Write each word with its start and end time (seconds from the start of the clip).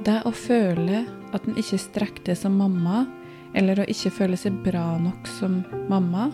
Det 0.00 0.20
å 0.24 0.30
føle 0.32 1.02
at 1.36 1.44
en 1.44 1.58
ikke 1.60 1.78
strekker 1.80 2.30
til 2.30 2.38
som 2.38 2.54
mamma, 2.56 3.04
eller 3.52 3.82
å 3.82 3.88
ikke 3.90 4.12
føle 4.14 4.38
seg 4.38 4.62
bra 4.64 4.94
nok 5.02 5.28
som 5.28 5.60
mamma, 5.90 6.30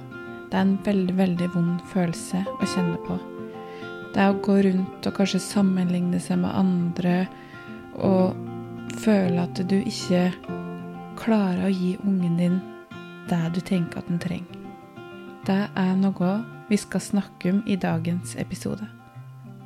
det 0.50 0.54
er 0.54 0.62
en 0.62 0.76
veldig, 0.86 1.16
veldig 1.19 1.48
vond 1.54 1.80
følelse 1.90 2.44
å 2.46 2.68
kjenne 2.71 3.00
på. 3.08 3.16
Det 4.14 4.29
å 4.30 4.37
gå 4.44 4.60
rundt 4.68 5.08
og 5.08 5.16
kanskje 5.18 5.42
sammenligne 5.42 6.21
seg 6.22 6.38
med 6.44 6.54
andre 6.54 7.16
og 8.06 8.38
føle 9.02 9.43
at 9.43 9.61
du 9.69 9.77
ikke 9.80 10.30
klarer 11.19 11.67
å 11.67 11.73
gi 11.73 11.96
ungen 12.05 12.39
din 12.39 12.61
det 13.27 13.43
du 13.57 13.61
tenker 13.61 14.01
at 14.01 14.09
den 14.09 14.23
trenger. 14.23 14.62
Det 15.46 15.62
er 15.75 15.96
noe 15.98 16.37
vi 16.71 16.79
skal 16.79 17.03
snakke 17.03 17.51
om 17.53 17.64
i 17.67 17.77
dagens 17.79 18.37
episode. 18.39 18.95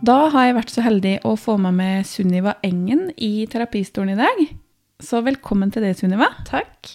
Da 0.00 0.30
har 0.32 0.46
jeg 0.46 0.56
vært 0.56 0.70
så 0.72 0.80
heldig 0.80 1.10
å 1.28 1.34
få 1.36 1.58
med 1.60 1.76
meg 1.76 2.06
Sunniva 2.08 2.54
Engen 2.64 3.10
i 3.20 3.44
terapistolen 3.52 4.14
i 4.14 4.20
dag. 4.20 4.38
Så 5.04 5.20
velkommen 5.24 5.68
til 5.74 5.84
det, 5.84 5.90
Sunniva. 5.98 6.30
Takk. 6.48 6.88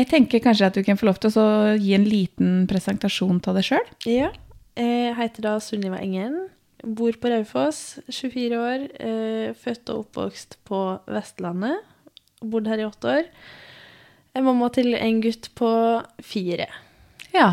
Jeg 0.00 0.08
tenker 0.08 0.40
kanskje 0.40 0.70
at 0.70 0.78
du 0.78 0.80
kan 0.86 0.96
få 0.96 1.10
lov 1.10 1.18
til 1.20 1.36
å 1.36 1.74
gi 1.76 1.92
en 1.92 2.06
liten 2.08 2.54
presentasjon 2.70 3.42
av 3.44 3.58
deg 3.58 3.68
sjøl. 3.68 3.84
Ja. 4.08 4.30
Jeg 4.80 5.12
heter 5.18 5.44
da 5.50 5.52
Sunniva 5.60 6.00
Engen. 6.00 6.46
Bor 6.96 7.12
på 7.20 7.28
Raufoss, 7.28 8.00
24 8.08 8.62
år. 8.70 8.88
Eh, 8.96 9.52
født 9.60 9.92
og 9.92 10.06
oppvokst 10.06 10.56
på 10.64 10.80
Vestlandet. 11.12 11.84
Bodd 12.40 12.72
her 12.72 12.80
i 12.80 12.88
åtte 12.88 13.18
år. 13.18 13.28
Jeg 14.32 14.40
er 14.40 14.48
mamma 14.48 14.72
til 14.72 14.96
en 14.96 15.20
gutt 15.20 15.52
på 15.60 15.70
fire. 16.24 16.72
Ja. 17.36 17.52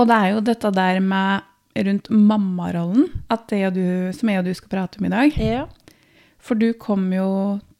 Og 0.00 0.08
det 0.08 0.16
er 0.16 0.32
jo 0.32 0.44
dette 0.48 0.72
der 0.72 1.04
med 1.04 1.49
rundt 1.86 2.10
mammarollen 2.10 3.08
at 3.30 3.48
det 3.52 3.62
er 3.66 3.70
du, 3.74 3.82
som 4.16 4.28
jeg 4.32 4.38
og 4.42 4.44
du 4.48 4.54
skal 4.54 4.72
prate 4.72 5.00
om 5.00 5.06
i 5.08 5.12
dag. 5.12 5.36
Ja. 5.40 5.66
For 6.40 6.54
du 6.58 6.72
kom 6.80 7.08
jo 7.12 7.26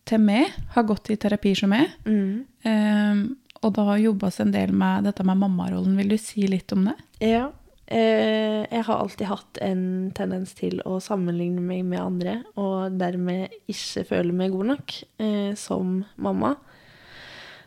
til 0.09 0.19
meg, 0.25 0.51
har 0.75 0.85
gått 0.89 1.11
i 1.13 1.17
terapi 1.21 1.55
som 1.57 1.71
meg, 1.71 1.89
Mm. 2.05 2.45
eh, 2.65 3.23
og 3.63 3.75
da 3.77 3.95
jobbes 4.01 4.41
en 4.41 4.51
del 4.53 4.73
med 4.73 5.05
dette 5.05 5.25
med 5.25 5.37
mammarollen. 5.39 5.97
Vil 5.97 6.09
du 6.09 6.17
si 6.19 6.47
litt 6.49 6.73
om 6.73 6.85
det? 6.89 6.95
Ja. 7.21 7.51
Eh, 7.91 8.67
jeg 8.71 8.85
har 8.87 9.01
alltid 9.03 9.27
hatt 9.27 9.59
en 9.61 10.13
tendens 10.15 10.55
til 10.55 10.81
å 10.87 11.01
sammenligne 11.03 11.61
meg 11.61 11.85
med 11.85 12.01
andre, 12.01 12.37
og 12.57 12.97
dermed 12.99 13.51
ikke 13.69 14.05
føle 14.07 14.33
meg 14.33 14.53
god 14.55 14.67
nok 14.67 14.95
eh, 15.19 15.55
som 15.59 16.05
mamma. 16.17 16.55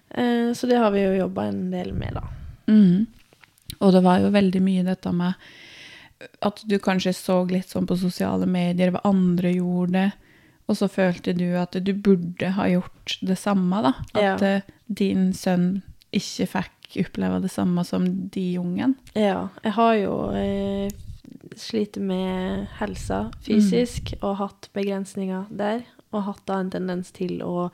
Eh, 0.09 0.51
så 0.53 0.67
det 0.69 0.77
har 0.79 0.91
vi 0.91 1.03
jo 1.03 1.15
jobba 1.25 1.47
en 1.49 1.71
del 1.73 1.91
med, 1.93 2.13
da. 2.13 2.23
Mm. 2.71 3.05
Og 3.81 3.91
det 3.95 4.03
var 4.05 4.19
jo 4.23 4.29
veldig 4.33 4.61
mye 4.63 4.83
dette 4.87 5.11
med 5.13 5.33
at 6.41 6.61
du 6.67 6.77
kanskje 6.79 7.13
så 7.15 7.39
litt 7.49 7.69
sånn 7.71 7.87
på 7.89 7.97
sosiale 7.99 8.45
medier 8.49 8.91
hva 8.93 9.01
andre 9.09 9.53
gjorde, 9.55 10.11
og 10.67 10.77
så 10.79 10.87
følte 10.89 11.33
du 11.35 11.49
at 11.59 11.75
du 11.83 11.93
burde 11.93 12.53
ha 12.55 12.67
gjort 12.71 13.17
det 13.21 13.37
samme, 13.37 13.81
da. 13.83 13.93
At 14.13 14.41
Ja. 14.41 14.55
eh, 14.57 14.61
din 14.87 15.33
sønn 15.33 15.81
ikke 16.13 16.47
fikk 16.47 17.07
oppleve 17.07 17.41
det 17.41 17.51
samme 17.51 17.83
som 17.85 18.05
de 18.29 18.57
ungen. 18.61 18.95
Ja, 19.15 19.49
jeg 19.63 19.73
har 19.73 19.93
jo 19.95 20.13
eh, 20.37 20.91
slitt 21.57 21.97
med 21.97 22.67
helsa 22.79 23.31
fysisk 23.41 24.13
og 24.21 24.37
hatt 24.37 24.69
begrensninger 24.73 25.47
der. 25.49 25.83
Og 26.13 26.23
hatt 26.27 26.45
da 26.45 26.59
en 26.61 26.69
tendens 26.69 27.09
til 27.11 27.39
å 27.41 27.71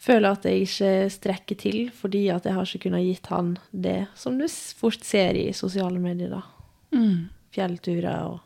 føle 0.00 0.30
at 0.30 0.42
jeg 0.48 0.62
ikke 0.66 0.90
strekker 1.12 1.58
til 1.60 1.78
fordi 1.92 2.26
at 2.32 2.44
jeg 2.48 2.54
har 2.56 2.64
ikke 2.64 2.84
kunnet 2.88 3.04
gitt 3.04 3.26
han 3.32 3.58
det 3.72 4.06
som 4.16 4.38
du 4.38 4.46
fort 4.48 5.04
ser 5.04 5.36
i 5.36 5.52
sosiale 5.52 5.98
medier, 6.00 6.30
da. 6.30 6.42
Mm. 6.96 7.28
Fjellturer 7.56 8.20
og 8.28 8.42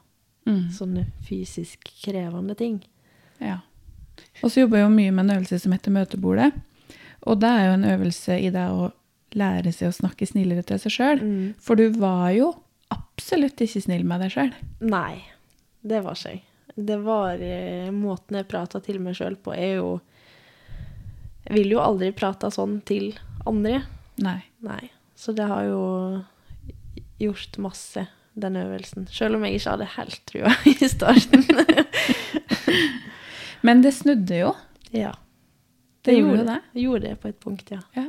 Mm. 0.49 0.71
sånne 0.73 1.03
fysisk 1.29 1.85
krevende 2.03 2.55
ting. 2.57 2.79
Ja. 3.45 3.59
Og 4.43 4.49
så 4.51 4.63
jobber 4.63 4.79
jeg 4.81 4.87
jo 4.87 4.95
mye 4.95 5.13
med 5.13 5.27
en 5.29 5.35
øvelse 5.37 5.59
som 5.61 5.73
heter 5.75 5.93
møtebordet. 5.93 6.49
Og 7.29 7.39
det 7.43 7.51
er 7.51 7.67
jo 7.67 7.75
en 7.77 7.85
øvelse 7.85 8.39
i 8.41 8.49
det 8.51 8.65
å 8.73 8.89
lære 9.37 9.71
seg 9.77 9.91
å 9.91 9.95
snakke 9.99 10.27
snillere 10.27 10.65
til 10.67 10.81
seg 10.81 10.95
sjøl. 10.95 11.21
Mm. 11.21 11.55
For 11.61 11.77
du 11.77 11.91
var 12.01 12.31
jo 12.35 12.49
absolutt 12.91 13.61
ikke 13.61 13.83
snill 13.85 14.05
med 14.09 14.25
deg 14.25 14.33
sjøl. 14.33 14.51
Nei, 14.81 15.21
det 15.85 16.01
var 16.03 16.17
ikke 16.17 16.33
jeg. 16.33 16.43
Det 16.81 16.99
var 17.05 17.37
eh, 17.45 17.91
Måten 17.93 18.37
jeg 18.41 18.49
prata 18.49 18.81
til 18.81 18.99
meg 19.05 19.15
sjøl 19.21 19.37
på, 19.37 19.53
er 19.55 19.77
jo 19.77 20.01
Jeg 21.47 21.57
vil 21.59 21.71
jo 21.77 21.81
aldri 21.85 22.11
prate 22.17 22.49
sånn 22.51 22.81
til 22.89 23.13
andre. 23.47 23.83
Nei. 24.25 24.41
Nei. 24.65 24.91
Så 25.15 25.35
det 25.37 25.47
har 25.51 25.65
jo 25.69 26.25
gjort 27.21 27.59
masse, 27.61 28.07
den 28.35 28.57
øvelsen. 28.57 29.09
Selv 29.11 29.37
om 29.37 29.45
jeg 29.45 29.59
ikke 29.59 29.71
hadde 29.75 29.89
helt 29.97 30.21
trua 30.31 30.53
i 30.71 30.89
starten. 30.89 31.45
Men 33.67 33.83
det 33.85 33.93
snudde 33.93 34.39
jo. 34.45 34.55
ja. 34.95 35.13
Det 36.03 36.15
gjorde 36.17 36.39
jo 36.39 36.45
det. 36.49 36.55
Det 36.73 36.81
gjorde 36.81 37.09
det 37.11 37.17
på 37.21 37.29
et 37.29 37.37
punkt, 37.45 37.71
ja. 37.75 37.79
Ja. 37.93 38.07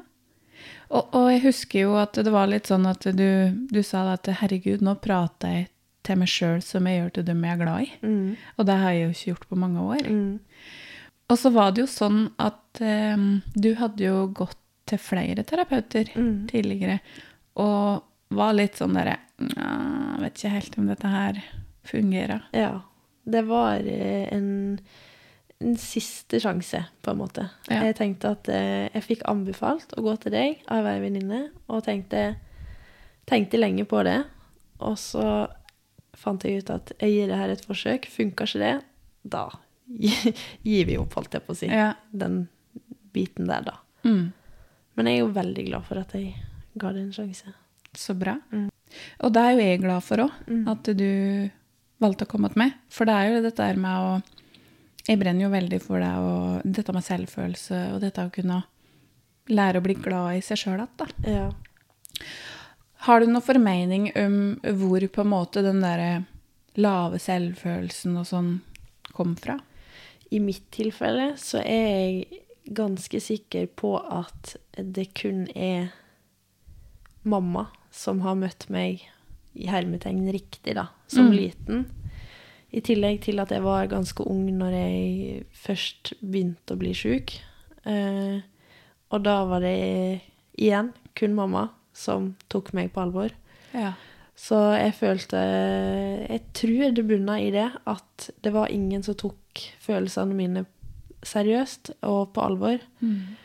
Og, 0.96 1.10
og 1.18 1.26
jeg 1.28 1.42
husker 1.44 1.82
jo 1.84 1.98
at 2.00 2.16
det 2.24 2.32
var 2.32 2.48
litt 2.48 2.70
sånn 2.72 2.86
at 2.88 3.04
du, 3.18 3.26
du 3.68 3.82
sa 3.84 4.06
at 4.14 4.30
herregud, 4.40 4.80
nå 4.86 4.94
prater 5.04 5.58
jeg 5.58 5.66
til 6.08 6.22
meg 6.22 6.32
sjøl 6.32 6.62
som 6.64 6.88
jeg 6.88 7.02
gjør 7.02 7.12
til 7.18 7.26
dem 7.28 7.44
jeg 7.44 7.58
er 7.58 7.60
glad 7.60 7.84
i. 7.84 7.90
Mm. 8.08 8.30
Og 8.56 8.70
det 8.70 8.78
har 8.80 8.96
jeg 8.96 9.04
jo 9.04 9.10
ikke 9.12 9.28
gjort 9.34 9.44
på 9.52 9.60
mange 9.60 9.84
år. 9.98 10.08
Mm. 10.08 10.72
Og 11.36 11.42
så 11.44 11.52
var 11.52 11.76
det 11.76 11.84
jo 11.84 11.90
sånn 11.92 12.22
at 12.48 12.80
eh, 12.86 13.28
du 13.60 13.70
hadde 13.82 14.08
jo 14.08 14.24
gått 14.40 14.56
til 14.88 15.04
flere 15.04 15.44
terapeuter 15.48 16.08
Mm. 16.16 16.48
tidligere, 16.50 17.02
og 17.60 18.08
var 18.32 18.56
litt 18.56 18.80
sånn 18.80 18.96
derre 18.96 19.18
Jeg 19.42 20.22
Vet 20.22 20.38
ikke 20.38 20.54
helt 20.56 20.78
om 20.78 20.90
dette 20.92 21.12
her 21.12 21.40
fungerer. 21.88 22.44
Ja. 22.54 22.84
Det 23.24 23.42
var 23.48 23.88
eh, 23.90 24.28
en, 24.34 24.78
en 25.62 25.78
siste 25.82 26.38
sjanse, 26.44 26.84
på 27.02 27.14
en 27.14 27.18
måte. 27.18 27.48
Ja. 27.72 27.80
Jeg 27.88 27.98
tenkte 27.98 28.36
at 28.36 28.50
eh, 28.54 28.86
jeg 28.92 29.06
fikk 29.08 29.26
anbefalt 29.30 29.96
å 29.98 30.04
gå 30.06 30.14
til 30.22 30.36
deg 30.36 30.62
av 30.70 30.86
ei 30.90 31.00
venninne, 31.02 31.48
og 31.74 31.82
tenkte, 31.88 32.36
tenkte 33.30 33.62
lenge 33.62 33.88
på 33.90 34.04
det. 34.06 34.20
Og 34.86 34.94
så 35.02 35.26
fant 36.18 36.46
jeg 36.46 36.62
ut 36.62 36.70
at 36.74 36.94
jeg 37.00 37.16
gir 37.16 37.34
det 37.34 37.42
her 37.42 37.56
et 37.56 37.66
forsøk. 37.66 38.06
Funka 38.14 38.46
ikke 38.46 38.62
det, 38.62 38.76
da 39.26 39.48
gir 40.70 40.86
vi 40.88 40.98
opp, 41.02 41.18
holdt 41.18 41.38
jeg 41.38 41.46
på 41.48 41.56
å 41.56 41.60
si. 41.64 41.72
Ja. 41.72 41.94
Den 42.14 42.46
biten 43.16 43.50
der, 43.50 43.66
da. 43.68 43.80
Mm. 44.06 44.32
Men 44.98 45.10
jeg 45.10 45.18
er 45.18 45.24
jo 45.26 45.34
veldig 45.36 45.68
glad 45.68 45.88
for 45.88 46.02
at 46.02 46.14
jeg 46.18 46.36
ga 46.80 46.94
det 46.96 47.08
en 47.08 47.16
sjanse. 47.16 47.54
Så 47.98 48.14
bra. 48.18 48.38
Mm. 48.52 48.70
Og 49.24 49.34
det 49.34 49.42
er 49.42 49.52
jo 49.56 49.64
jeg 49.66 49.82
glad 49.82 50.04
for 50.04 50.18
òg, 50.26 50.32
Mm. 50.48 50.68
at 50.68 50.84
du 50.98 51.50
valgte 52.02 52.26
å 52.26 52.32
komme 52.32 52.50
med. 52.56 52.74
For 52.90 53.06
det 53.06 53.14
er 53.14 53.30
jo 53.36 53.42
dette 53.42 53.64
her 53.64 53.76
med 53.76 53.98
å 53.98 54.22
Jeg 55.08 55.18
brenner 55.18 55.42
jo 55.42 55.50
veldig 55.50 55.82
for 55.82 56.00
det 56.00 56.12
og 56.22 56.62
dette 56.64 56.94
med 56.94 57.02
selvfølelse 57.04 57.78
og 57.96 58.02
dette 58.02 58.22
å 58.22 58.32
kunne 58.32 58.60
lære 59.50 59.80
å 59.80 59.84
bli 59.84 59.96
glad 59.96 60.36
i 60.38 60.42
seg 60.46 60.58
sjøl 60.62 60.76
igjen, 60.78 60.90
da. 60.96 61.08
Ja. 61.26 61.48
Har 63.08 63.20
du 63.20 63.26
noen 63.26 63.42
formening 63.42 64.12
om 64.16 64.60
hvor 64.78 65.02
på 65.10 65.22
en 65.22 65.32
måte 65.34 65.64
den 65.66 65.82
derre 65.82 66.26
lave 66.78 67.18
selvfølelsen 67.18 68.16
og 68.22 68.28
sånn 68.30 68.52
kom 69.12 69.34
fra? 69.36 69.58
I 70.32 70.38
mitt 70.40 70.70
tilfelle 70.72 71.32
så 71.42 71.58
er 71.66 71.90
jeg 71.90 72.44
ganske 72.72 73.20
sikker 73.20 73.66
på 73.76 73.96
at 74.06 74.56
det 74.78 75.10
kun 75.18 75.48
er 75.56 75.90
mamma 77.24 77.66
som 77.92 78.22
har 78.26 78.36
møtt 78.40 78.70
meg 78.72 79.02
i 79.56 79.68
hermetegn 79.68 80.30
riktig, 80.32 80.76
da, 80.76 80.88
som 81.12 81.28
Mm. 81.30 81.36
liten. 81.38 81.86
I 82.74 82.80
tillegg 82.80 83.22
til 83.22 83.40
at 83.44 83.50
jeg 83.52 83.62
var 83.64 83.88
ganske 83.92 84.24
ung 84.26 84.46
når 84.58 84.72
jeg 84.72 85.46
først 85.52 86.14
begynte 86.24 86.74
å 86.74 86.80
bli 86.80 86.94
sjuk. 86.96 87.34
Eh, 87.86 88.40
og 89.12 89.24
da 89.24 89.44
var 89.46 89.60
det 89.60 90.22
igjen 90.58 90.94
kun 91.16 91.36
mamma 91.36 91.70
som 91.94 92.36
tok 92.48 92.72
meg 92.74 92.94
på 92.94 93.02
alvor. 93.04 93.30
Ja. 93.74 93.94
Så 94.36 94.56
jeg 94.80 94.94
følte 94.96 95.38
Jeg 96.30 96.42
tror 96.54 96.94
det 96.96 97.08
bunna 97.08 97.36
i 97.42 97.52
det 97.52 97.70
at 97.86 98.30
det 98.42 98.54
var 98.54 98.68
ingen 98.72 99.04
som 99.04 99.16
tok 99.16 99.38
følelsene 99.84 100.34
mine 100.34 100.66
seriøst 101.24 101.92
og 102.08 102.32
på 102.34 102.42
alvor. 102.42 102.80
Mm. 103.02 103.36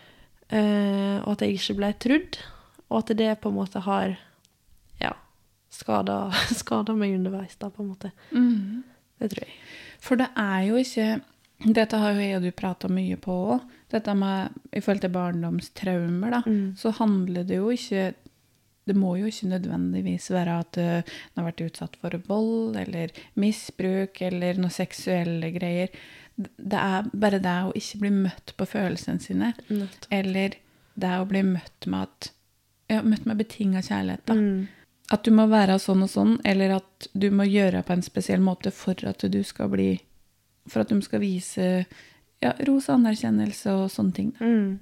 Eh, 0.50 1.18
og 1.26 1.32
at 1.34 1.40
jeg 1.42 1.58
ikke 1.58 1.76
ble 1.80 1.90
trudd. 1.98 2.38
Og 2.90 2.98
at 3.02 3.16
det 3.18 3.40
på 3.42 3.50
en 3.50 3.56
måte 3.58 3.80
har 3.82 4.16
ja, 5.00 5.12
skada, 5.70 6.30
skada 6.62 6.94
meg 6.96 7.14
underveis, 7.18 7.56
da, 7.60 7.70
på 7.70 7.82
en 7.84 7.88
måte. 7.94 8.10
Mm. 8.32 8.82
Det 9.18 9.30
tror 9.32 9.44
jeg. 9.46 9.56
For 10.04 10.16
det 10.20 10.28
er 10.36 10.60
jo 10.68 10.76
ikke 10.82 11.08
Dette 11.72 11.96
har 11.96 12.12
jo 12.12 12.20
jeg 12.20 12.36
og 12.36 12.42
du 12.44 12.50
prata 12.52 12.88
mye 12.92 13.16
på 13.16 13.32
òg. 13.54 13.62
Dette 13.88 14.12
med 14.14 14.52
I 14.76 14.80
forhold 14.84 15.00
til 15.06 15.12
barndomstraumer, 15.14 16.30
da, 16.34 16.40
Mm. 16.44 16.74
så 16.76 16.90
handler 16.98 17.44
det 17.48 17.56
jo 17.56 17.70
ikke 17.72 18.14
Det 18.86 18.94
må 18.94 19.16
jo 19.18 19.26
ikke 19.26 19.48
nødvendigvis 19.48 20.28
være 20.30 20.58
at 20.60 20.76
uh, 20.78 20.98
en 21.00 21.40
har 21.40 21.46
vært 21.48 21.64
utsatt 21.64 21.96
for 21.98 22.14
vold 22.28 22.76
eller 22.76 23.10
misbruk 23.34 24.20
eller 24.22 24.60
noen 24.60 24.70
seksuelle 24.70 25.48
greier. 25.56 25.88
Det 26.38 26.78
er 26.78 27.08
bare 27.16 27.40
det 27.42 27.56
å 27.66 27.72
ikke 27.74 27.98
bli 28.04 28.10
møtt 28.14 28.52
på 28.56 28.68
følelsene 28.68 29.18
sine, 29.24 29.48
Nødt. 29.72 30.06
eller 30.12 30.54
det 30.94 31.14
å 31.18 31.26
bli 31.26 31.42
møtt 31.42 31.88
med 31.90 32.04
at 32.06 32.30
ja, 32.92 33.00
møtt 33.02 33.26
med 33.26 33.40
betinga 33.42 33.82
kjærlighet. 33.82 34.22
da. 34.30 34.34
Mm. 34.38 34.68
At 35.12 35.22
du 35.26 35.30
må 35.34 35.46
være 35.50 35.78
sånn 35.78 36.02
og 36.02 36.10
sånn, 36.10 36.34
eller 36.44 36.78
at 36.80 37.08
du 37.14 37.28
må 37.30 37.46
gjøre 37.46 37.84
på 37.86 37.94
en 37.94 38.02
spesiell 38.02 38.42
måte 38.42 38.72
for 38.74 38.98
at 39.06 39.22
du 39.22 39.42
skal 39.46 39.70
bli 39.70 39.92
For 40.66 40.82
at 40.82 40.90
de 40.90 40.98
skal 40.98 41.22
vise 41.22 41.66
ja, 42.42 42.50
ros 42.66 42.88
og 42.88 42.96
anerkjennelse 42.96 43.70
og 43.70 43.84
sånne 43.92 44.16
ting. 44.16 44.32
Mm. 44.40 44.80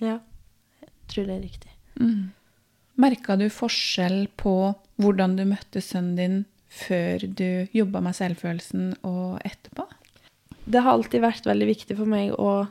Ja. 0.00 0.14
Jeg 0.80 1.12
tror 1.12 1.28
det 1.28 1.34
er 1.34 1.42
riktig. 1.44 1.74
Mm. 2.00 2.30
Merka 2.98 3.36
du 3.36 3.44
forskjell 3.52 4.30
på 4.40 4.54
hvordan 4.96 5.36
du 5.36 5.44
møtte 5.50 5.82
sønnen 5.84 6.16
din 6.16 6.38
før 6.72 7.26
du 7.28 7.68
jobba 7.76 8.00
med 8.04 8.16
selvfølelsen, 8.16 8.94
og 9.04 9.38
etterpå? 9.44 9.86
Det 10.68 10.82
har 10.84 10.96
alltid 10.96 11.22
vært 11.24 11.46
veldig 11.48 11.68
viktig 11.68 11.96
for 11.96 12.08
meg 12.08 12.32
å 12.32 12.66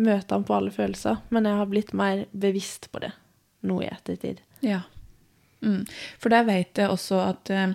møte 0.00 0.34
han 0.34 0.46
på 0.46 0.56
alle 0.56 0.72
følelser, 0.74 1.20
men 1.34 1.48
jeg 1.48 1.60
har 1.60 1.70
blitt 1.70 1.92
mer 1.96 2.24
bevisst 2.32 2.88
på 2.92 3.02
det 3.04 3.12
nå 3.64 3.80
i 3.84 3.90
ettertid. 3.90 4.40
Ja. 4.64 4.82
Mm. 5.64 5.84
For 6.20 6.28
der 6.34 6.44
vet 6.48 6.78
jeg 6.78 6.90
også 6.92 7.18
at 7.24 7.50
eh, 7.50 7.72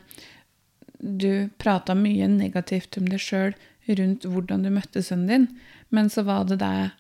du 1.00 1.50
prata 1.58 1.96
mye 1.98 2.28
negativt 2.32 2.98
om 3.00 3.08
deg 3.10 3.22
sjøl 3.24 3.54
rundt 3.90 4.26
hvordan 4.30 4.64
du 4.66 4.70
møtte 4.74 5.02
sønnen 5.02 5.30
din, 5.32 5.48
men 5.90 6.10
så 6.14 6.22
var 6.28 6.44
det 6.46 6.60
det 6.62 6.92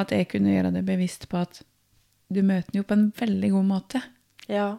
at 0.00 0.10
jeg 0.10 0.28
kunne 0.32 0.50
gjøre 0.54 0.72
deg 0.74 0.86
bevisst 0.88 1.28
på 1.30 1.38
at 1.44 1.60
du 2.32 2.40
møter 2.42 2.72
den 2.72 2.80
jo 2.80 2.86
på 2.88 2.96
en 2.96 3.10
veldig 3.18 3.50
god 3.52 3.66
måte. 3.68 4.00
Ja. 4.48 4.70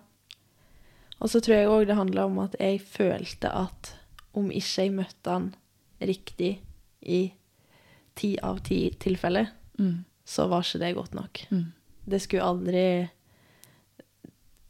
Og 1.22 1.30
så 1.32 1.40
tror 1.40 1.56
jeg 1.56 1.70
òg 1.72 1.86
det 1.88 1.96
handla 2.00 2.26
om 2.28 2.40
at 2.44 2.56
jeg 2.60 2.82
følte 2.82 3.52
at 3.56 3.94
om 4.34 4.50
ikke 4.52 4.88
jeg 4.88 4.96
møtte 4.98 5.30
han 5.38 5.52
riktig 6.04 6.56
i 7.06 7.22
ti 8.18 8.34
av 8.44 8.60
ti 8.66 8.88
tilfeller, 9.00 9.52
Mm. 9.80 10.04
så 10.26 10.46
var 10.48 10.62
ikke 10.62 10.80
det 10.84 10.96
godt 10.96 11.14
nok. 11.18 11.40
Mm. 11.50 11.64
Det 12.06 12.20
skulle 12.22 12.44
aldri 12.46 12.84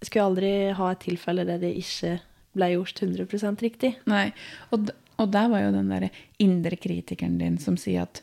Skulle 0.04 0.26
aldri 0.26 0.52
ha 0.78 0.92
et 0.92 1.00
tilfelle 1.06 1.46
der 1.48 1.62
det 1.62 1.74
ikke 1.80 2.18
ble 2.54 2.70
gjort 2.76 3.02
100 3.02 3.56
riktig. 3.64 3.96
Nei, 4.06 4.28
og, 4.72 4.92
og 5.18 5.32
der 5.34 5.48
var 5.50 5.64
jo 5.66 5.72
den 5.74 5.90
der 5.90 6.10
indre 6.44 6.76
kritikeren 6.78 7.40
din 7.42 7.58
som 7.58 7.78
sier 7.82 8.04
at 8.06 8.22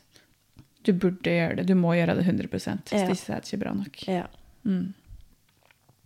du 0.86 0.92
burde 0.96 1.28
gjøre 1.34 1.56
det, 1.60 1.66
du 1.68 1.74
må 1.76 1.92
gjøre 1.96 2.14
det 2.16 2.24
100 2.26 2.48
Hvis 2.50 2.92
Ja. 2.92 3.08
ikke 3.10 3.32
er 3.36 3.42
ikke 3.44 3.58
bra 3.64 3.72
nok. 3.76 4.02
Ja. 4.08 4.26
Mm. 4.64 4.94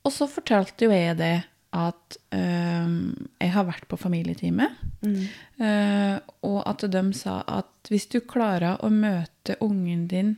Og 0.05 0.13
så 0.13 0.27
fortalte 0.29 0.85
jo 0.87 0.91
jeg 0.93 1.17
det 1.19 1.35
at 1.75 2.17
øh, 2.33 3.15
jeg 3.41 3.51
har 3.53 3.65
vært 3.67 3.89
på 3.89 3.97
familietime, 3.99 4.69
Mm. 5.05 5.27
øh, 5.61 6.19
og 6.43 6.63
at 6.71 6.81
de 6.91 7.13
sa 7.13 7.43
at 7.47 7.91
hvis 7.91 8.07
du 8.09 8.21
klarer 8.21 8.79
å 8.81 8.89
møte 8.89 9.57
ungen 9.61 10.07
din 10.09 10.37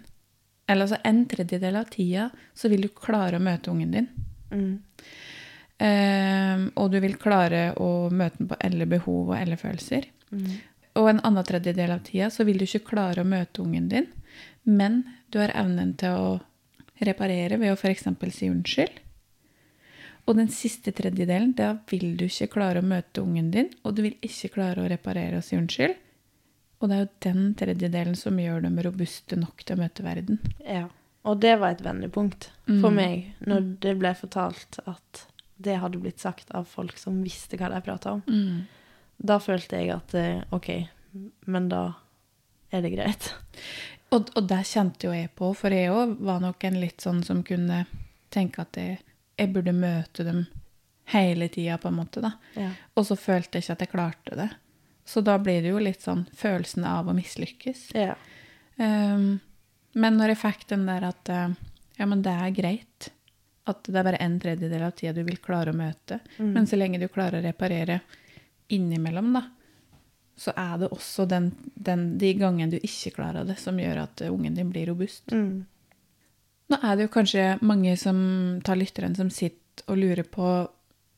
Eller 0.69 0.83
altså 0.83 0.97
en 1.05 1.21
tredjedel 1.31 1.77
av 1.77 1.85
tida, 1.91 2.31
så 2.55 2.69
vil 2.69 2.83
du 2.83 2.89
klare 2.89 3.37
å 3.39 3.43
møte 3.43 3.71
ungen 3.71 3.93
din. 3.93 4.09
Mm. 4.51 4.83
Øhm, 5.87 6.71
og 6.75 6.91
du 6.93 7.01
vil 7.05 7.19
klare 7.21 7.69
å 7.77 8.09
møte 8.09 8.41
den 8.41 8.51
på 8.51 8.59
alle 8.65 8.89
behov 8.89 9.33
og 9.33 9.37
alle 9.37 9.59
følelser. 9.61 10.09
Mm. 10.31 10.53
Og 10.97 11.11
en 11.11 11.23
annen 11.29 11.45
tredjedel 11.45 11.93
av 11.93 12.05
tida 12.07 12.31
så 12.33 12.47
vil 12.49 12.61
du 12.61 12.65
ikke 12.65 12.87
klare 12.93 13.23
å 13.23 13.29
møte 13.29 13.61
ungen 13.63 13.91
din, 13.93 14.07
men 14.65 15.03
du 15.29 15.41
har 15.43 15.53
evnen 15.55 15.93
til 16.01 16.17
å 16.17 16.31
reparere 17.05 17.59
ved 17.61 17.75
å 17.75 17.77
f.eks. 17.77 18.09
si 18.33 18.49
unnskyld. 18.49 19.03
Og 20.27 20.35
den 20.41 20.49
siste 20.51 20.91
tredjedelen, 20.97 21.53
da 21.55 21.77
vil 21.91 22.17
du 22.19 22.25
ikke 22.27 22.49
klare 22.57 22.81
å 22.83 22.87
møte 22.87 23.23
ungen 23.23 23.53
din, 23.53 23.69
og 23.85 23.95
du 23.95 24.03
vil 24.09 24.17
ikke 24.27 24.55
klare 24.57 24.83
å 24.83 24.89
reparere 24.91 25.39
og 25.39 25.47
si 25.47 25.59
unnskyld. 25.59 25.95
Og 26.81 26.91
det 26.91 26.97
er 26.97 27.05
jo 27.05 27.13
den 27.29 27.45
tredjedelen 27.57 28.17
som 28.19 28.41
gjør 28.41 28.65
dem 28.67 28.81
robuste 28.85 29.39
nok 29.39 29.63
til 29.63 29.77
å 29.77 29.85
møte 29.85 30.05
verden. 30.07 30.41
ja. 30.65 30.89
Og 31.27 31.41
det 31.43 31.57
var 31.61 31.75
et 31.75 31.83
vendepunkt 31.85 32.51
for 32.67 32.91
Mm. 32.91 32.95
meg 32.95 33.35
når 33.47 33.65
det 33.83 33.95
ble 33.99 34.13
fortalt 34.15 34.79
at 34.87 35.27
det 35.59 35.79
hadde 35.81 35.99
blitt 36.03 36.21
sagt 36.21 36.51
av 36.55 36.67
folk 36.69 36.99
som 37.01 37.23
visste 37.25 37.57
hva 37.59 37.71
de 37.73 37.81
prata 37.83 38.13
om. 38.13 38.67
Da 39.19 39.39
følte 39.41 39.79
jeg 39.81 39.91
at 39.95 40.15
eh, 40.15 40.43
OK, 40.53 40.69
men 41.47 41.69
da 41.73 41.95
er 42.73 42.83
det 42.85 42.93
greit. 42.95 43.31
Og, 44.13 44.29
og 44.37 44.47
det 44.47 44.61
kjente 44.69 45.09
jo 45.09 45.13
jeg 45.17 45.31
på, 45.35 45.49
for 45.57 45.71
jeg 45.75 45.91
òg 45.91 46.19
var 46.23 46.41
nok 46.45 46.63
en 46.69 46.77
litt 46.81 47.01
sånn 47.03 47.25
som 47.27 47.43
kunne 47.43 47.87
tenke 48.31 48.61
at 48.63 48.77
jeg, 48.79 49.01
jeg 49.39 49.53
burde 49.55 49.73
møte 49.75 50.23
dem 50.25 50.45
hele 51.11 51.49
tida, 51.49 51.79
på 51.79 51.89
en 51.89 51.95
måte. 51.99 52.21
da. 52.23 52.33
Ja. 52.55 52.71
Og 52.95 53.07
så 53.09 53.17
følte 53.19 53.57
jeg 53.59 53.65
ikke 53.65 53.73
at 53.73 53.81
jeg 53.87 53.91
klarte 53.95 54.37
det. 54.37 54.49
Så 55.07 55.23
da 55.25 55.39
blir 55.39 55.63
det 55.63 55.71
jo 55.71 55.79
litt 55.83 56.03
sånn 56.03 56.27
følelsen 56.35 56.85
av 56.85 57.07
å 57.09 57.15
mislykkes. 57.17 57.89
Ja. 57.95 58.15
Um, 58.77 59.41
men 59.97 60.17
når 60.21 60.35
jeg 60.35 60.41
fikk 60.45 60.67
den 60.75 60.85
der 60.89 61.09
at 61.09 61.29
eh, 61.33 61.55
ja, 61.99 62.07
men 62.07 62.23
det 62.25 62.33
er 62.37 62.55
greit, 62.57 63.11
at 63.67 63.83
det 63.89 63.97
er 63.99 64.05
bare 64.07 64.21
en 64.23 64.37
tredjedel 64.43 64.83
av 64.87 64.93
tida 64.95 65.15
du 65.17 65.23
vil 65.27 65.41
klare 65.43 65.73
å 65.73 65.77
møte, 65.77 66.21
Mm. 66.39 66.53
men 66.55 66.67
så 66.71 66.77
lenge 66.79 67.01
du 67.03 67.09
klarer 67.09 67.41
å 67.41 67.47
reparere 67.49 68.01
innimellom, 68.69 69.33
da, 69.35 69.43
så 70.37 70.53
er 70.57 70.75
det 70.83 70.91
også 70.93 71.25
den, 71.31 71.47
den, 71.75 72.19
de 72.21 72.35
gangene 72.37 72.71
du 72.75 72.77
ikke 72.85 73.15
klarer 73.17 73.47
det, 73.49 73.57
som 73.59 73.79
gjør 73.81 74.03
at 74.05 74.21
eh, 74.27 74.31
ungen 74.33 74.55
din 74.55 74.71
blir 74.71 74.87
robust. 74.93 75.33
Mm. 75.33 75.65
Nå 76.69 76.79
er 76.83 76.97
det 76.99 77.07
jo 77.07 77.13
kanskje 77.15 77.47
mange 77.63 77.95
som 77.97 78.19
tar 78.67 78.77
lytteren 78.77 79.15
som 79.17 79.31
sitter 79.31 79.87
og 79.89 79.97
lurer 80.01 80.27
på 80.29 80.47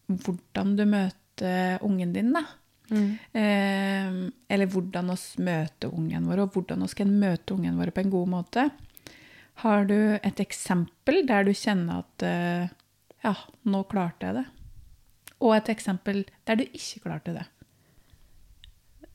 hvordan 0.08 0.74
du 0.76 0.84
møter 0.88 1.82
ungen 1.84 2.12
din, 2.14 2.32
da. 2.36 2.42
Mm. 2.88 3.08
Eh, 3.36 4.18
eller 4.48 4.70
hvordan 4.72 5.12
oss 5.12 5.30
møter 5.42 5.92
ungen 5.92 6.28
vår, 6.28 6.44
og 6.44 6.56
hvordan 6.56 6.84
vi 6.86 7.00
kan 7.02 7.14
møte 7.20 7.56
ungen 7.56 7.80
vår 7.80 7.92
på 7.94 8.04
en 8.04 8.14
god 8.14 8.32
måte. 8.32 8.68
Har 9.64 9.88
du 9.88 9.98
et 10.22 10.40
eksempel 10.40 11.24
der 11.26 11.44
du 11.48 11.52
kjenner 11.52 12.04
at 12.04 12.24
eh, 12.26 12.74
ja, 13.24 13.34
nå 13.66 13.82
klarte 13.90 14.28
jeg 14.28 14.38
det? 14.38 14.46
Og 15.38 15.54
et 15.56 15.70
eksempel 15.70 16.24
der 16.46 16.58
du 16.58 16.64
ikke 16.66 17.04
klarte 17.04 17.34
det? 17.36 17.46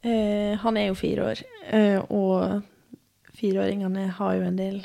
Eh, 0.03 0.59
han 0.59 0.77
er 0.77 0.89
jo 0.89 0.99
fire 0.99 1.29
år, 1.31 1.43
eh, 1.71 1.99
og 2.11 2.61
fireåringene 3.39 4.09
har 4.17 4.35
jo 4.35 4.49
en 4.49 4.59
del 4.59 4.83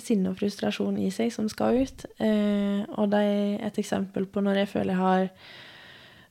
sinne 0.00 0.30
og 0.30 0.38
frustrasjon 0.38 0.96
i 1.02 1.10
seg 1.12 1.32
som 1.34 1.48
skal 1.50 1.82
ut. 1.82 2.06
Eh, 2.22 2.86
og 2.96 3.10
det 3.12 3.22
er 3.26 3.66
et 3.68 3.82
eksempel 3.82 4.28
på 4.30 4.40
når 4.40 4.62
jeg 4.62 4.70
føler 4.70 4.94
jeg 4.94 5.02
har 5.02 5.26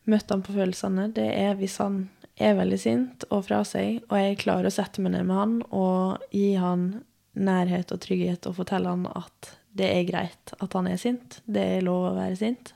møtt 0.10 0.32
han 0.34 0.44
på 0.46 0.56
følelsene, 0.56 1.10
det 1.16 1.28
er 1.36 1.56
hvis 1.60 1.78
han 1.82 2.04
er 2.42 2.58
veldig 2.58 2.80
sint 2.80 3.26
og 3.30 3.46
fra 3.48 3.62
seg, 3.68 4.02
og 4.10 4.18
jeg 4.18 4.40
klarer 4.42 4.70
å 4.70 4.74
sette 4.74 5.04
meg 5.04 5.14
ned 5.16 5.28
med 5.30 5.38
han 5.38 5.58
og 5.70 6.24
gi 6.34 6.54
han 6.58 7.04
nærhet 7.38 7.94
og 7.94 8.02
trygghet 8.04 8.48
og 8.50 8.58
fortelle 8.58 8.92
han 8.92 9.06
at 9.08 9.54
det 9.78 9.88
er 9.88 10.08
greit 10.08 10.54
at 10.60 10.74
han 10.76 10.90
er 10.90 11.00
sint. 11.00 11.40
Det 11.46 11.64
er 11.78 11.86
lov 11.86 12.10
å 12.10 12.16
være 12.18 12.36
sint. 12.40 12.74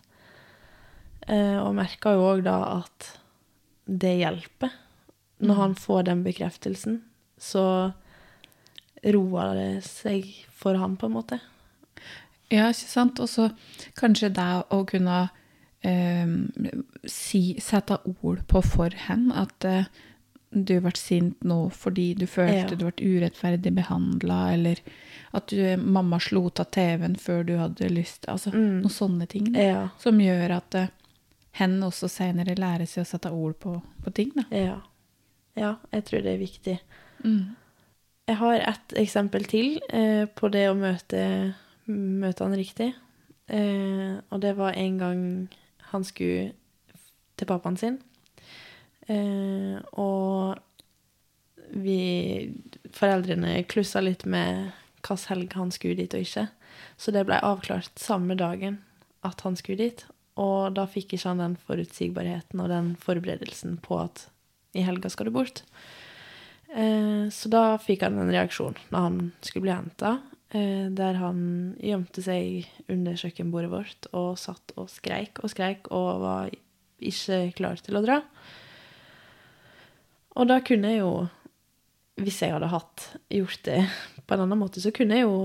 Eh, 1.27 1.57
og 1.59 1.75
merker 1.75 2.15
jo 2.15 2.27
òg 2.29 2.45
da 2.45 2.55
at 2.77 3.09
det 3.85 4.15
hjelper. 4.21 4.71
Når 5.43 5.59
han 5.59 5.75
får 5.75 6.05
den 6.07 6.23
bekreftelsen, 6.23 7.01
så 7.35 7.91
roer 9.03 9.57
det 9.57 9.83
seg 9.87 10.29
for 10.55 10.79
han, 10.79 10.95
på 10.95 11.09
en 11.09 11.17
måte. 11.17 11.41
Ja, 12.53 12.69
ikke 12.69 12.87
sant? 12.87 13.19
Og 13.19 13.27
så 13.29 13.49
kanskje 13.99 14.31
det 14.33 14.47
å 14.71 14.83
kunne 14.87 15.25
si, 17.07 17.55
sette 17.61 17.97
ord 18.23 18.43
på 18.47 18.61
for 18.65 18.89
hen 19.07 19.27
at 19.35 19.65
eh, 19.67 19.85
du 20.55 20.77
ble 20.79 20.91
sint 20.95 21.43
nå 21.43 21.69
fordi 21.75 22.13
du 22.15 22.25
følte 22.31 22.71
Ja. 22.71 22.75
du 22.79 22.85
ble 22.85 22.93
urettferdig 23.17 23.73
behandla, 23.75 24.53
eller 24.53 24.79
at 25.35 25.47
du, 25.51 25.59
mamma 25.77 26.19
slo 26.23 26.45
av 26.47 26.69
TV-en 26.71 27.15
før 27.19 27.43
du 27.45 27.57
hadde 27.59 27.89
lyst. 27.91 28.25
Altså 28.31 28.53
Mm. 28.53 28.81
noen 28.81 28.89
sånne 28.93 29.27
ting 29.27 29.51
da, 29.53 29.59
Ja. 29.59 29.89
som 29.99 30.17
gjør 30.19 30.55
at 30.57 30.75
eh, 30.75 30.87
hen 31.59 31.79
også 31.83 32.07
senere 32.09 32.55
lærer 32.55 32.85
seg 32.87 33.03
å 33.03 33.07
sette 33.07 33.31
ord 33.31 33.59
på, 33.59 33.81
på 34.03 34.13
ting. 34.13 34.31
Da. 34.35 34.43
Ja. 34.51 34.81
ja, 35.57 35.75
jeg 35.91 36.05
tror 36.05 36.21
det 36.23 36.33
er 36.33 36.39
viktig. 36.45 36.79
Mm. 37.23 37.55
Jeg 38.27 38.37
har 38.37 38.55
et 38.55 38.93
eksempel 38.97 39.43
til 39.45 39.79
eh, 39.93 40.25
på 40.25 40.49
det 40.51 40.69
å 40.69 40.75
møte, 40.75 41.53
møte 41.87 42.43
han 42.43 42.55
riktig. 42.57 42.93
Eh, 43.47 44.15
og 44.31 44.41
det 44.41 44.55
var 44.57 44.71
en 44.73 44.97
gang 44.97 45.49
han 45.95 46.05
skulle 46.07 46.53
til 47.35 47.49
pappaen 47.49 47.79
sin. 47.79 47.99
Eh, 49.07 49.77
og 49.99 50.55
vi 51.75 51.99
Foreldrene 52.95 53.63
klussa 53.67 54.01
litt 54.03 54.25
med 54.29 54.71
hvilken 55.05 55.29
helg 55.29 55.53
han 55.53 55.71
skulle 55.73 55.99
dit 55.99 56.13
og 56.17 56.25
ikke. 56.25 56.47
Så 56.97 57.13
det 57.13 57.25
ble 57.27 57.37
avklart 57.43 57.99
samme 57.99 58.37
dagen 58.39 58.79
at 59.25 59.43
han 59.45 59.57
skulle 59.59 59.83
dit. 59.83 60.05
Og 60.41 60.73
da 60.75 60.87
fikk 60.89 61.13
ikke 61.15 61.31
han 61.31 61.43
den 61.43 61.59
forutsigbarheten 61.67 62.63
og 62.63 62.71
den 62.71 62.95
forberedelsen 62.99 63.77
på 63.83 63.99
at 64.03 64.25
i 64.75 64.83
helga 64.83 65.11
skal 65.11 65.29
du 65.29 65.35
bort. 65.35 65.61
Eh, 66.75 67.27
så 67.31 67.51
da 67.51 67.77
fikk 67.79 68.03
han 68.03 68.17
en 68.19 68.33
reaksjon 68.33 68.75
når 68.89 69.05
han 69.05 69.19
skulle 69.45 69.67
bli 69.67 69.75
henta, 69.75 70.17
der 70.53 71.17
han 71.19 71.39
gjemte 71.81 72.21
seg 72.23 72.67
under 72.91 73.17
kjøkkenbordet 73.17 73.71
vårt 73.71 74.05
og 74.15 74.37
satt 74.39 74.75
og 74.79 74.91
skreik 74.93 75.41
og 75.41 75.51
skreik 75.51 75.89
og 75.89 76.21
var 76.21 76.53
ikke 77.03 77.39
klar 77.57 77.81
til 77.83 77.97
å 77.97 78.03
dra. 78.05 78.19
Og 80.35 80.47
da 80.49 80.59
kunne 80.65 80.91
jeg 80.91 81.01
jo, 81.01 81.11
hvis 82.19 82.41
jeg 82.43 82.53
hadde 82.55 82.71
hatt 82.71 83.07
gjort 83.31 83.61
det 83.67 83.81
på 84.25 84.35
en 84.35 84.43
annen 84.45 84.59
måte, 84.59 84.81
så 84.83 84.91
kunne 84.95 85.19
jeg 85.19 85.27
jo 85.27 85.35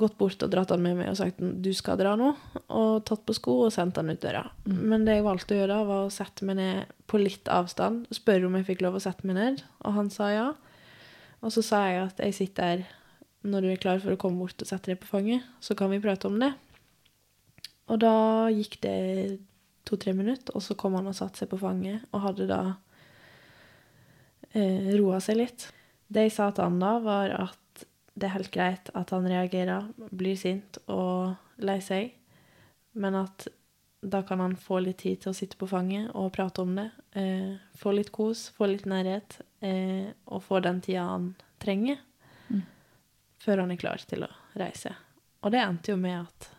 gått 0.00 0.16
bort 0.18 0.42
og 0.42 0.50
dratt 0.52 0.72
han 0.74 0.82
med 0.82 0.96
meg 0.98 1.10
og 1.12 1.18
sagt 1.18 1.38
du 1.40 1.70
skal 1.76 1.98
dra 2.00 2.16
nå, 2.18 2.32
og 2.66 3.04
tatt 3.06 3.22
på 3.26 3.36
sko 3.36 3.56
og 3.66 3.74
sendt 3.74 4.00
han 4.00 4.10
ut 4.10 4.22
døra. 4.22 4.46
Men 4.66 5.06
det 5.06 5.18
jeg 5.18 5.26
valgte 5.26 5.54
å 5.54 5.60
gjøre, 5.60 5.76
da, 5.76 5.88
var 5.88 6.06
å 6.06 6.14
sette 6.14 6.46
meg 6.48 6.58
ned 6.58 6.94
på 7.10 7.20
litt 7.22 7.50
avstand, 7.52 8.08
spørre 8.14 8.48
om 8.48 8.58
jeg 8.58 8.68
fikk 8.72 8.84
lov 8.86 8.98
å 8.98 9.04
sette 9.04 9.26
meg 9.28 9.38
ned, 9.38 9.62
og 9.84 9.98
han 9.98 10.10
sa 10.14 10.30
ja. 10.34 10.48
Og 11.40 11.54
så 11.54 11.64
sa 11.64 11.84
jeg 11.88 12.02
at 12.08 12.24
jeg 12.24 12.36
sitter 12.36 12.82
når 13.42 13.64
du 13.64 13.68
er 13.70 13.80
klar 13.80 14.00
for 14.02 14.14
å 14.14 14.20
komme 14.20 14.42
bort 14.42 14.60
og 14.60 14.68
sette 14.68 14.92
deg 14.92 15.00
på 15.00 15.08
fanget, 15.08 15.46
så 15.64 15.76
kan 15.78 15.92
vi 15.92 16.02
prate 16.02 16.28
om 16.28 16.36
det. 16.42 16.52
Og 17.90 18.00
da 18.02 18.14
gikk 18.52 18.78
det 18.84 19.40
to-tre 19.88 20.14
minutter, 20.14 20.54
og 20.54 20.62
så 20.62 20.76
kom 20.78 20.98
han 20.98 21.08
og 21.10 21.16
satte 21.16 21.40
seg 21.40 21.50
på 21.50 21.58
fanget, 21.60 22.04
og 22.12 22.24
hadde 22.26 22.48
da 22.50 22.60
eh, 24.52 24.92
roa 24.98 25.20
seg 25.24 25.40
litt. 25.40 25.70
Det 26.10 26.28
jeg 26.28 26.36
sa 26.36 26.50
til 26.54 26.68
han 26.68 26.78
da, 26.82 26.96
var 27.02 27.34
at 27.38 27.86
det 28.20 28.28
er 28.28 28.36
helt 28.36 28.52
greit 28.52 28.90
at 28.98 29.14
han 29.14 29.28
reagerer, 29.30 29.88
blir 29.96 30.36
sint 30.38 30.78
og 30.90 31.32
lei 31.64 31.78
seg, 31.84 32.12
men 33.00 33.16
at 33.22 33.48
da 34.00 34.22
kan 34.26 34.40
han 34.40 34.56
få 34.56 34.80
litt 34.80 35.02
tid 35.02 35.20
til 35.22 35.32
å 35.32 35.36
sitte 35.36 35.58
på 35.60 35.68
fanget 35.68 36.08
og 36.16 36.32
prate 36.32 36.62
om 36.64 36.72
det. 36.76 36.88
Eh, 37.16 37.56
få 37.76 37.92
litt 37.96 38.12
kos, 38.14 38.48
få 38.56 38.70
litt 38.70 38.86
nærhet, 38.88 39.40
eh, 39.60 40.12
og 40.26 40.44
få 40.46 40.62
den 40.64 40.80
tida 40.84 41.04
han 41.10 41.34
trenger. 41.60 42.00
Før 43.40 43.62
han 43.64 43.70
er 43.74 43.80
klar 43.80 44.02
til 44.06 44.24
å 44.26 44.30
reise. 44.60 44.92
Og 45.42 45.52
det 45.54 45.60
endte 45.64 45.92
jo 45.94 45.96
med 46.00 46.20
at 46.26 46.50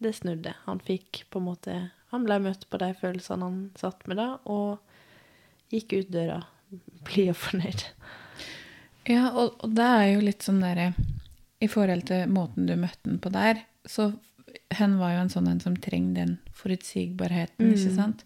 det 0.00 0.14
snudde. 0.16 0.54
Han 0.66 0.78
fikk 0.80 1.24
på 1.30 1.40
en 1.42 1.48
måte 1.50 1.90
Han 2.10 2.24
ble 2.26 2.40
møtt 2.42 2.64
på 2.70 2.78
de 2.80 2.88
følelsene 2.98 3.46
han 3.46 3.58
satt 3.78 4.06
med 4.10 4.16
da, 4.18 4.38
og 4.50 4.80
gikk 5.70 5.92
ut 6.00 6.08
døra 6.10 6.40
blid 7.06 7.28
og 7.30 7.36
fornøyd. 7.38 7.84
Ja, 9.10 9.28
og, 9.30 9.54
og 9.62 9.74
det 9.76 9.84
er 9.86 10.06
jo 10.14 10.24
litt 10.26 10.42
sånn 10.42 10.58
derre 10.62 10.88
I 11.62 11.68
forhold 11.70 12.04
til 12.10 12.26
måten 12.34 12.66
du 12.66 12.74
møtte 12.80 13.06
han 13.10 13.20
på 13.22 13.30
der, 13.34 13.62
så 13.86 14.08
hen 14.74 14.96
var 14.98 15.14
jo 15.14 15.20
en 15.22 15.30
sånn 15.30 15.48
en 15.52 15.60
som 15.62 15.76
trengte 15.78 16.18
den 16.24 16.34
forutsigbarheten, 16.58 17.70
ikke 17.74 17.90
Mm. 17.92 17.96
sant? 17.96 18.24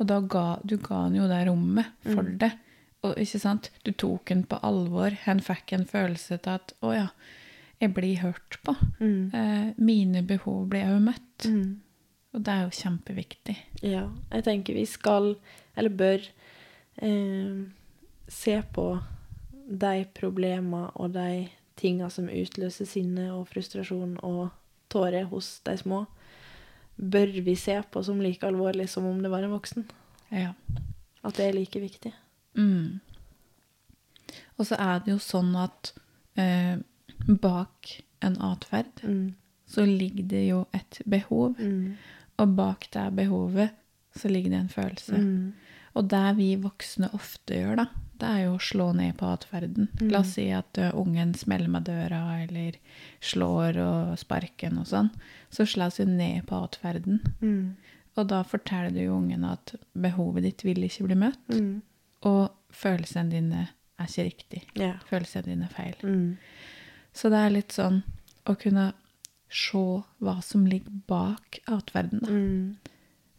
Og 0.00 0.06
da 0.08 0.20
ga 0.24 0.44
du 0.64 0.76
ga 0.80 1.02
han 1.04 1.14
jo 1.18 1.26
det 1.28 1.42
rommet 1.48 1.86
for 2.06 2.22
Mm. 2.24 2.38
det. 2.40 2.52
Og 3.06 3.16
ikke 3.20 3.40
sant? 3.40 3.70
Du 3.86 3.92
tok 3.92 4.28
den 4.28 4.42
på 4.48 4.58
alvor. 4.66 5.14
Hen 5.24 5.40
fikk 5.44 5.72
en 5.76 5.86
følelse 5.88 6.36
til 6.44 6.58
at 6.58 6.74
å 6.84 6.92
ja, 6.92 7.06
jeg 7.80 7.94
blir 7.96 8.20
hørt 8.20 8.58
på. 8.66 8.74
Mm. 9.00 9.30
Eh, 9.32 9.70
mine 9.80 10.24
behov 10.28 10.66
blir 10.72 10.90
òg 10.92 11.00
møtt. 11.08 11.48
Mm. 11.48 11.80
Og 12.34 12.44
det 12.46 12.52
er 12.52 12.66
jo 12.66 12.76
kjempeviktig. 12.76 13.56
Ja, 13.82 14.04
jeg 14.30 14.46
tenker 14.46 14.76
vi 14.76 14.84
skal, 14.86 15.32
eller 15.74 15.90
bør, 15.90 16.28
eh, 17.02 17.64
se 18.28 18.62
på 18.74 18.86
de 19.70 20.04
problemer 20.14 20.90
og 20.94 21.14
de 21.14 21.48
tinga 21.80 22.10
som 22.10 22.28
utløser 22.28 22.86
sinne 22.86 23.30
og 23.32 23.48
frustrasjon 23.48 24.18
og 24.26 24.50
tårer 24.90 25.24
hos 25.30 25.60
de 25.64 25.76
små, 25.78 26.04
bør 27.00 27.32
vi 27.42 27.54
se 27.56 27.78
på 27.90 28.02
som 28.04 28.20
like 28.20 28.46
alvorlig 28.46 28.88
som 28.90 29.06
om 29.08 29.22
det 29.22 29.30
var 29.30 29.46
en 29.46 29.54
voksen. 29.54 29.86
Ja. 30.30 30.52
At 31.24 31.38
det 31.38 31.48
er 31.48 31.56
like 31.56 31.80
viktig. 31.80 32.12
Mm. 32.56 33.00
Og 34.58 34.66
så 34.68 34.76
er 34.78 35.00
det 35.04 35.12
jo 35.14 35.18
sånn 35.22 35.54
at 35.58 35.92
eh, 36.38 36.76
bak 37.26 37.94
en 38.22 38.36
atferd 38.40 39.02
Mm. 39.02 39.34
så 39.66 39.84
ligger 39.86 40.24
det 40.28 40.46
jo 40.48 40.66
et 40.74 41.00
behov, 41.08 41.56
Mm. 41.58 41.96
og 42.38 42.56
bak 42.56 42.88
det 42.92 43.14
behovet 43.16 43.70
så 44.16 44.28
ligger 44.28 44.50
det 44.50 44.58
en 44.60 44.68
følelse. 44.68 45.16
Mm. 45.18 45.52
Og 45.96 46.08
det 46.08 46.36
vi 46.36 46.56
voksne 46.56 47.08
ofte 47.14 47.54
gjør, 47.54 47.76
da, 47.76 47.86
det 48.18 48.28
er 48.28 48.44
jo 48.44 48.54
å 48.56 48.60
slå 48.60 48.92
ned 48.94 49.16
på 49.18 49.26
atferden. 49.26 49.88
Mm. 50.00 50.10
La 50.10 50.20
oss 50.20 50.34
si 50.34 50.48
at 50.50 50.78
uh, 50.78 50.90
ungen 50.94 51.34
smeller 51.34 51.68
med 51.68 51.84
døra, 51.84 52.42
eller 52.44 52.72
slår 53.20 53.76
og 53.82 54.18
sparker 54.18 54.76
og 54.78 54.86
sånn. 54.86 55.10
Så 55.50 55.66
slås 55.66 55.98
jo 55.98 56.04
ned 56.06 56.46
på 56.46 56.54
atferden. 56.62 57.20
Mm. 57.42 57.76
Og 58.16 58.28
da 58.28 58.42
forteller 58.42 58.90
du 58.92 59.00
jo 59.00 59.16
ungen 59.18 59.44
at 59.44 59.74
behovet 59.94 60.42
ditt 60.42 60.62
vil 60.64 60.82
ikke 60.84 61.06
bli 61.06 61.14
møtt, 61.16 61.48
Mm. 61.48 61.82
Og 62.26 62.50
følelsene 62.74 63.30
dine 63.32 63.62
er 64.00 64.08
ikke 64.08 64.24
riktig. 64.28 64.62
Ja. 64.78 64.94
Følelsene 65.08 65.44
dine 65.50 65.68
er 65.68 65.74
feil. 65.74 65.96
Mm. 66.02 66.36
Så 67.12 67.30
det 67.32 67.38
er 67.42 67.50
litt 67.54 67.72
sånn 67.74 68.02
å 68.48 68.54
kunne 68.60 68.92
se 69.50 69.80
hva 70.22 70.36
som 70.46 70.66
ligger 70.70 70.94
bak 71.10 71.58
atferden. 71.66 72.20
Da. 72.22 72.30
Mm. 72.30 72.76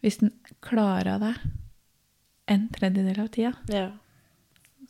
Hvis 0.03 0.17
den 0.21 0.33
klarer 0.65 1.19
det 1.21 1.33
en 2.51 2.67
tredjedel 2.73 3.19
av 3.23 3.29
tida, 3.31 3.53
Ja. 3.71 3.91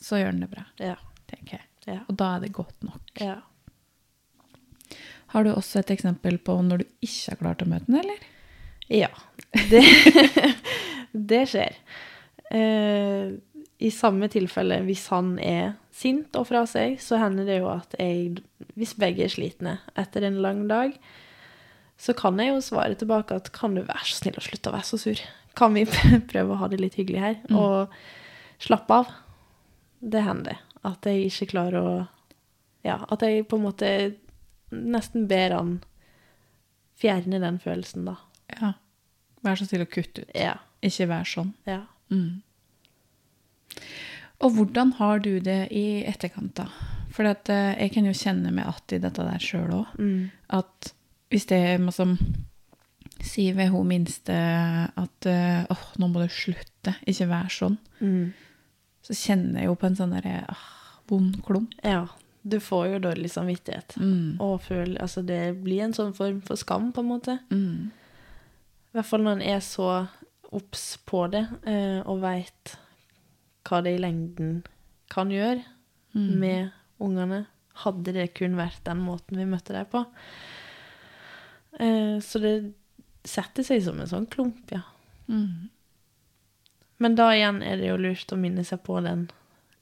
så 0.01 0.17
gjør 0.17 0.31
den 0.31 0.39
det 0.45 0.49
bra, 0.51 0.65
Ja. 0.79 0.95
tenker 1.27 1.59
jeg. 1.85 1.99
Og 2.09 2.15
da 2.17 2.35
er 2.35 2.39
det 2.41 2.53
godt 2.53 2.83
nok. 2.83 3.01
Har 5.31 5.43
du 5.43 5.51
også 5.53 5.79
et 5.79 5.91
eksempel 5.95 6.37
på 6.43 6.57
når 6.61 6.77
du 6.83 6.85
ikke 7.01 7.31
har 7.31 7.37
klart 7.39 7.61
å 7.63 7.67
møte 7.69 7.85
den, 7.87 7.99
eller? 8.01 8.17
Ja. 8.91 9.09
Det, 9.71 9.81
det 11.31 11.43
skjer. 11.47 11.77
Eh, 12.51 13.31
I 13.81 13.89
samme 13.93 14.29
tilfelle, 14.31 14.81
hvis 14.85 15.07
han 15.09 15.33
er 15.41 15.73
sint 15.95 16.35
og 16.37 16.47
fra 16.51 16.63
seg, 16.69 16.99
så 17.01 17.17
hender 17.21 17.47
det 17.49 17.59
jo 17.59 17.69
at 17.71 17.95
jeg, 17.99 18.43
hvis 18.77 18.93
begge 18.99 19.25
er 19.25 19.33
slitne 19.33 19.79
etter 19.99 20.27
en 20.27 20.39
lang 20.43 20.67
dag, 20.69 20.93
så 22.01 22.13
kan 22.17 22.39
jeg 22.41 22.49
jo 22.49 22.61
svare 22.65 22.97
tilbake 22.97 23.37
at 23.37 23.51
kan 23.53 23.75
du 23.77 23.83
være 23.85 24.05
så 24.09 24.21
snill 24.21 24.39
å 24.39 24.45
slutte 24.45 24.71
å 24.71 24.75
være 24.75 24.89
så 24.89 24.99
sur? 25.01 25.21
Kan 25.57 25.75
vi 25.77 25.85
prøve 26.31 26.55
å 26.55 26.59
ha 26.61 26.69
det 26.71 26.79
litt 26.81 26.97
hyggelig 26.97 27.21
her? 27.21 27.37
Mm. 27.49 27.57
Og 27.59 28.61
slappe 28.61 29.01
av. 29.03 29.11
Det 30.01 30.23
hender. 30.25 30.61
At 30.87 31.05
jeg 31.05 31.29
ikke 31.29 31.51
klarer 31.53 31.81
å 31.81 31.93
Ja, 32.81 32.95
at 33.13 33.21
jeg 33.21 33.45
på 33.45 33.59
en 33.59 33.67
måte 33.67 33.89
nesten 34.73 35.27
ber 35.29 35.53
han 35.53 35.73
fjerne 36.97 37.37
den 37.43 37.59
følelsen, 37.61 38.07
da. 38.09 38.15
Ja. 38.55 38.71
Vær 39.45 39.59
så 39.59 39.67
snill 39.69 39.85
å 39.85 39.89
kutte 39.89 40.23
ut. 40.23 40.31
Ja. 40.33 40.55
Ikke 40.81 41.05
vær 41.11 41.27
sånn. 41.29 41.51
Ja. 41.69 41.83
Mm. 42.09 42.41
Og 44.41 44.55
hvordan 44.55 44.93
har 44.97 45.19
du 45.21 45.35
det 45.39 45.67
i 45.71 46.01
etterkant, 46.09 46.55
da? 46.57 46.67
For 47.13 47.27
at, 47.29 47.49
eh, 47.51 47.75
jeg 47.77 47.91
kan 47.93 48.05
jo 48.07 48.13
kjenne 48.15 48.51
meg 48.55 48.65
att 48.67 48.91
i 48.95 48.97
dette 49.03 49.23
der 49.27 49.39
sjøl 49.43 49.73
òg. 49.83 49.91
Mm. 49.99 50.31
At 50.49 50.93
hvis 51.29 51.45
det 51.51 51.59
er 51.59 51.77
noe 51.83 51.91
som 51.93 52.15
sier 53.21 53.53
ved 53.53 53.69
hun 53.69 53.85
minste 53.87 54.33
at 54.97 55.25
eh, 55.29 55.65
åh, 55.69 55.83
nå 56.01 56.07
må 56.09 56.23
du 56.23 56.31
slutte, 56.33 56.95
ikke 57.05 57.27
vær 57.29 57.51
sånn, 57.53 57.77
Mm. 58.01 58.33
så 59.05 59.13
kjenner 59.13 59.59
jeg 59.61 59.67
jo 59.69 59.75
på 59.77 59.85
en 59.85 59.95
sånn 59.95 60.15
derre 60.15 60.39
ah, 60.49 60.63
vond 61.07 61.35
klump. 61.45 61.75
Ja. 61.85 62.07
Du 62.41 62.57
får 62.59 62.87
jo 62.87 62.99
dårlig 63.03 63.29
samvittighet. 63.29 63.93
Mm. 64.01 64.39
Og 64.41 64.61
føl, 64.65 64.95
altså 64.97 65.21
det 65.21 65.61
blir 65.61 65.83
en 65.85 65.93
sånn 65.93 66.15
form 66.17 66.39
for 66.41 66.57
skam, 66.57 66.91
på 66.91 67.03
en 67.03 67.11
måte. 67.11 67.35
Mm. 67.51 67.91
I 68.89 68.97
hvert 68.97 69.05
fall 69.05 69.21
når 69.21 69.37
en 69.37 69.43
er 69.53 69.59
så 69.61 70.07
obs 70.51 70.97
på 71.05 71.27
det, 71.31 71.43
eh, 71.69 71.99
og 72.01 72.23
veit 72.23 72.73
hva 73.67 73.81
det 73.83 73.95
i 73.95 74.01
lengden 74.01 74.63
kan 75.09 75.29
gjøre 75.29 75.63
Mm. 76.13 76.39
med 76.39 76.71
ungene. 76.99 77.45
Hadde 77.85 78.11
det 78.13 78.33
kun 78.35 78.55
vært 78.57 78.83
den 78.83 78.97
måten 78.99 79.37
vi 79.37 79.45
møtte 79.45 79.71
dem 79.73 79.85
på. 79.85 80.05
Eh, 81.79 82.19
så 82.19 82.39
det 82.41 82.73
setter 83.23 83.63
seg 83.63 83.83
som 83.85 83.99
en 84.01 84.09
sånn 84.09 84.27
klump, 84.27 84.71
ja. 84.73 84.81
Mm. 85.29 85.69
Men 87.01 87.15
da 87.15 87.29
igjen 87.33 87.61
er 87.63 87.77
det 87.79 87.87
jo 87.87 87.97
lurt 87.97 88.33
å 88.35 88.37
minne 88.37 88.65
seg 88.67 88.83
på 88.83 88.99
den 89.05 89.29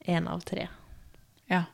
én 0.08 0.28
av 0.30 0.40
tre. 0.46 0.68
Ja. 1.50 1.64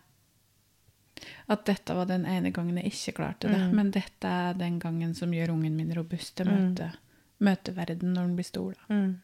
At 1.49 1.67
dette 1.69 1.95
var 1.95 2.09
den 2.11 2.25
ene 2.27 2.51
gangen 2.51 2.77
jeg 2.81 2.91
ikke 2.93 3.17
klarte 3.21 3.49
det, 3.53 3.61
Mm. 3.61 3.75
men 3.75 3.91
dette 3.91 4.25
er 4.27 4.55
den 4.55 4.79
gangen 4.81 5.15
som 5.15 5.31
gjør 5.33 5.51
ungen 5.55 5.77
min 5.77 5.93
robust 5.95 6.37
til 6.37 6.47
Mm. 6.47 6.75
møte, 6.75 6.93
møte 7.41 7.75
verden 7.75 8.15
når 8.15 8.27
den 8.27 8.37
blir 8.37 8.45
stor. 8.45 8.73
Da. 8.75 8.95
Mm. 8.95 9.21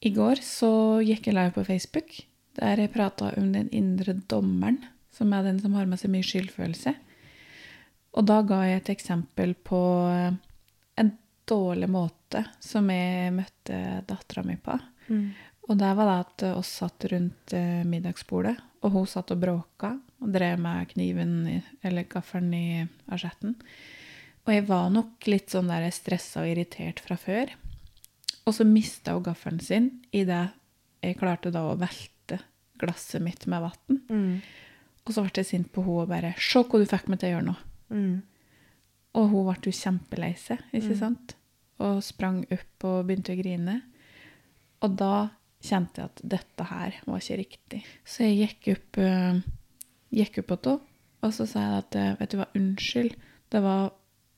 I 0.00 0.12
går 0.12 0.42
så 0.44 1.00
gikk 1.04 1.28
jeg 1.28 1.36
live 1.36 1.54
på 1.56 1.64
Facebook, 1.64 2.12
der 2.58 2.82
jeg 2.82 2.92
prata 2.92 3.32
om 3.36 3.50
den 3.54 3.70
indre 3.74 4.16
dommeren, 4.28 4.82
som 5.12 5.32
er 5.32 5.46
den 5.46 5.60
som 5.62 5.76
har 5.76 5.88
med 5.88 6.00
seg 6.00 6.12
mye 6.12 6.26
skyldfølelse. 6.26 6.92
Og 8.16 8.24
da 8.28 8.40
ga 8.48 8.62
jeg 8.64 8.82
et 8.82 8.92
eksempel 8.96 9.54
på 9.66 9.80
eh, 10.08 10.36
en 11.00 11.12
dårlig 11.48 11.88
måte 11.92 12.44
som 12.64 12.88
jeg 12.92 13.34
møtte 13.36 13.80
dattera 14.08 14.44
mi 14.46 14.56
på. 14.60 14.76
Mm. 15.08 15.26
Og 15.66 15.78
der 15.80 15.96
var 15.98 16.08
det 16.08 16.16
at 16.22 16.46
oss 16.56 16.70
satt 16.80 17.08
rundt 17.12 17.54
eh, 17.56 17.82
middagsbordet, 17.88 18.56
og 18.84 18.94
hun 18.94 19.08
satt 19.10 19.32
og 19.34 19.42
bråka 19.42 19.96
og 20.22 20.32
drev 20.32 20.60
med 20.62 20.88
kniven 20.92 21.36
i, 21.50 21.60
eller 21.84 22.08
gaffelen 22.08 22.52
i 22.54 22.66
asjetten. 23.12 23.56
Og 24.46 24.52
jeg 24.54 24.66
var 24.68 24.90
nok 24.94 25.26
litt 25.26 25.50
sånn 25.52 25.72
der 25.72 25.88
stressa 25.92 26.44
og 26.44 26.52
irritert 26.52 27.02
fra 27.02 27.18
før. 27.18 27.50
Og 28.46 28.54
så 28.54 28.64
mista 28.68 29.12
hun 29.16 29.24
gaffelen 29.26 29.60
sin 29.60 29.90
idet 30.14 30.50
jeg 31.02 31.18
klarte 31.18 31.52
da 31.54 31.64
å 31.70 31.76
velte 31.78 32.40
glasset 32.80 33.22
mitt 33.22 33.46
med 33.50 33.62
vann. 33.62 34.00
Mm. 34.10 34.40
Og 35.06 35.14
så 35.14 35.22
ble 35.22 35.32
jeg 35.38 35.46
sint 35.46 35.68
på 35.72 35.82
henne 35.84 36.02
og 36.02 36.08
bare 36.10 36.34
'Se 36.38 36.62
hva 36.62 36.78
du 36.78 36.86
fikk 36.86 37.08
meg 37.08 37.18
til 37.20 37.28
å 37.28 37.32
gjøre 37.36 37.46
nå'. 37.46 37.56
Mm. 37.90 38.22
Og 39.14 39.28
hun 39.30 39.44
ble 39.46 39.56
jo 39.62 39.72
kjempelei 39.72 40.34
seg, 40.36 40.58
ikke 40.72 40.94
Mm. 40.94 40.98
sant? 40.98 41.34
Og 41.80 42.02
sprang 42.02 42.44
opp 42.50 42.84
og 42.84 43.06
begynte 43.06 43.32
å 43.34 43.42
grine. 43.42 43.82
Og 44.82 44.96
da 44.96 45.30
kjente 45.62 45.96
jeg 45.96 46.04
at 46.04 46.20
dette 46.24 46.64
her 46.64 46.94
var 47.06 47.18
ikke 47.18 47.38
riktig. 47.38 47.84
Så 48.04 48.18
jeg 48.24 48.48
gikk 48.48 48.76
opp, 48.76 48.98
eh, 48.98 49.40
gikk 50.12 50.38
opp 50.38 50.62
til 50.62 50.72
henne, 50.72 50.80
og 51.22 51.32
så 51.32 51.46
sa 51.48 51.60
jeg 51.60 51.78
at 51.78 51.96
eh, 51.96 52.16
vet 52.20 52.30
du 52.30 52.36
hva, 52.36 52.46
unnskyld, 52.54 53.14
det 53.50 53.62
var 53.62 53.92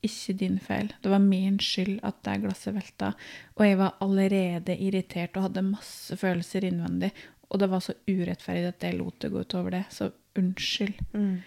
ikke 0.04 0.34
din 0.40 0.58
feil. 0.62 0.92
Det 1.02 1.10
var 1.10 1.22
min 1.22 1.58
skyld 1.62 1.98
at 2.06 2.20
det 2.26 2.38
glasset 2.44 2.76
velta. 2.76 3.12
Og 3.58 3.64
jeg 3.66 3.78
var 3.80 3.96
allerede 4.04 4.76
irritert 4.76 5.36
og 5.36 5.48
hadde 5.48 5.66
masse 5.66 6.18
følelser 6.18 6.68
innvendig. 6.68 7.10
Og 7.48 7.62
det 7.62 7.70
var 7.72 7.82
så 7.84 7.96
urettferdig 8.08 8.68
at 8.70 8.84
jeg 8.84 8.98
lot 8.98 9.18
det 9.22 9.32
gå 9.32 9.42
utover 9.46 9.78
det. 9.78 9.84
Så 9.94 10.10
unnskyld. 10.38 11.00
Mm. 11.14 11.38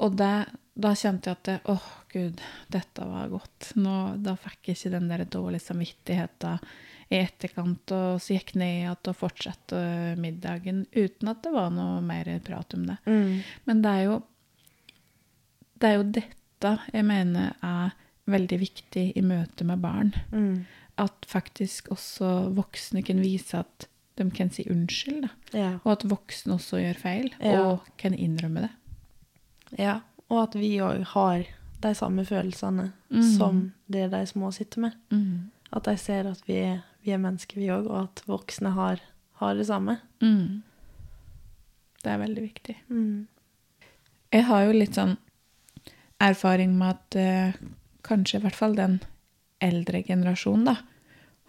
Og 0.00 0.16
det, 0.16 0.34
da 0.80 0.94
kjente 0.96 1.30
jeg 1.30 1.38
at 1.38 1.48
det, 1.48 1.58
åh, 1.70 1.90
gud, 2.12 2.40
dette 2.72 3.10
var 3.10 3.28
godt. 3.32 3.72
Nå, 3.78 3.96
da 4.24 4.36
fikk 4.40 4.70
jeg 4.70 4.78
ikke 4.78 4.94
den 4.96 5.10
der 5.12 5.26
dårlige 5.28 5.66
samvittigheten 5.66 6.72
i 7.10 7.18
etterkant, 7.18 7.90
og 7.90 8.20
så 8.22 8.36
gikk 8.36 8.54
ned 8.60 8.76
igjen 8.84 9.08
og 9.10 9.16
fortsatte 9.18 9.78
middagen 10.22 10.84
uten 10.94 11.32
at 11.32 11.40
det 11.42 11.50
var 11.52 11.72
noe 11.74 11.98
mer 12.06 12.30
prat 12.46 12.76
om 12.78 12.84
det. 12.86 13.00
Mm. 13.10 13.40
Men 13.66 13.82
det 13.82 13.94
er 13.96 14.04
jo 14.06 14.20
det 15.80 15.88
er 15.88 15.96
jo 15.96 16.06
dette 16.12 16.39
jeg 16.92 17.04
mener 17.04 17.52
er 17.62 17.90
veldig 18.30 18.58
viktig 18.60 19.12
i 19.16 19.20
møte 19.22 19.64
med 19.64 19.80
barn. 19.82 20.14
Mm. 20.32 20.66
At 20.98 21.24
faktisk 21.26 21.88
også 21.90 22.50
voksne 22.54 23.02
kan 23.06 23.20
vise 23.22 23.58
at 23.58 23.86
de 24.18 24.30
kan 24.30 24.50
si 24.50 24.66
unnskyld. 24.70 25.28
Ja. 25.56 25.78
Og 25.84 25.92
at 25.92 26.04
voksne 26.10 26.54
også 26.58 26.76
gjør 26.82 26.98
feil, 27.00 27.30
Ja. 27.40 27.60
og 27.62 27.86
kan 27.98 28.14
innrømme 28.14 28.60
det. 28.66 28.70
ja. 29.78 30.00
Og 30.30 30.42
at 30.42 30.54
vi 30.54 30.76
òg 30.78 31.02
har 31.04 31.44
de 31.82 31.94
samme 31.94 32.24
følelsene 32.24 32.92
Mm. 33.10 33.22
som 33.38 33.72
det 33.90 34.10
de 34.12 34.26
små 34.26 34.52
sitter 34.52 34.80
med. 34.80 34.92
Mm. 35.10 35.50
At 35.72 35.84
de 35.84 35.96
ser 35.96 36.26
at 36.30 36.42
vi 36.46 36.54
er, 36.54 36.82
vi 37.04 37.10
er 37.10 37.18
mennesker, 37.18 37.56
vi 37.56 37.66
òg, 37.66 37.86
og 37.90 38.02
at 38.02 38.22
voksne 38.28 38.70
har, 38.70 39.00
har 39.40 39.54
det 39.54 39.66
samme. 39.66 39.98
Mm. 40.20 40.62
Det 42.04 42.12
er 42.12 42.18
veldig 42.18 42.42
viktig. 42.42 42.76
Mm. 42.88 43.26
Jeg 44.32 44.44
har 44.44 44.62
jo 44.64 44.72
litt 44.72 44.94
sånn 44.94 45.16
erfaring 46.20 46.76
med 46.78 46.96
at 46.96 47.18
eh, 47.18 47.60
kanskje 48.06 48.38
i 48.38 48.44
hvert 48.44 48.56
fall 48.58 48.76
den 48.76 49.00
eldre 49.60 50.02
generasjonen 50.06 50.70
da, 50.70 50.76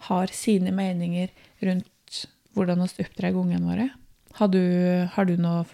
har 0.08 0.32
sine 0.34 0.72
meninger 0.74 1.30
rundt 1.62 2.26
hvordan 2.56 2.82
vi 2.84 3.06
oppdrar 3.06 3.38
ungene 3.38 3.68
våre. 3.68 3.88
Har 4.38 4.48
du, 4.52 4.62
har 5.12 5.28
du 5.28 5.36
noe 5.40 5.64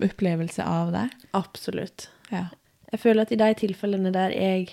opplevelse 0.00 0.64
av 0.64 0.92
det? 0.92 1.06
Absolutt. 1.36 2.08
Ja. 2.32 2.48
Jeg 2.90 3.02
føler 3.02 3.24
at 3.24 3.32
i 3.32 3.40
de 3.40 3.48
tilfellene 3.62 4.12
der 4.14 4.34
jeg 4.34 4.68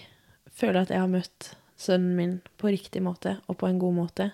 føler 0.57 0.83
at 0.83 0.91
jeg 0.93 1.03
har 1.03 1.11
møtt 1.11 1.51
sønnen 1.77 2.15
min 2.17 2.35
på 2.57 2.71
riktig 2.73 3.03
måte, 3.05 3.37
og 3.47 3.59
på 3.61 3.69
en 3.69 3.79
god 3.79 3.97
måte, 3.99 4.31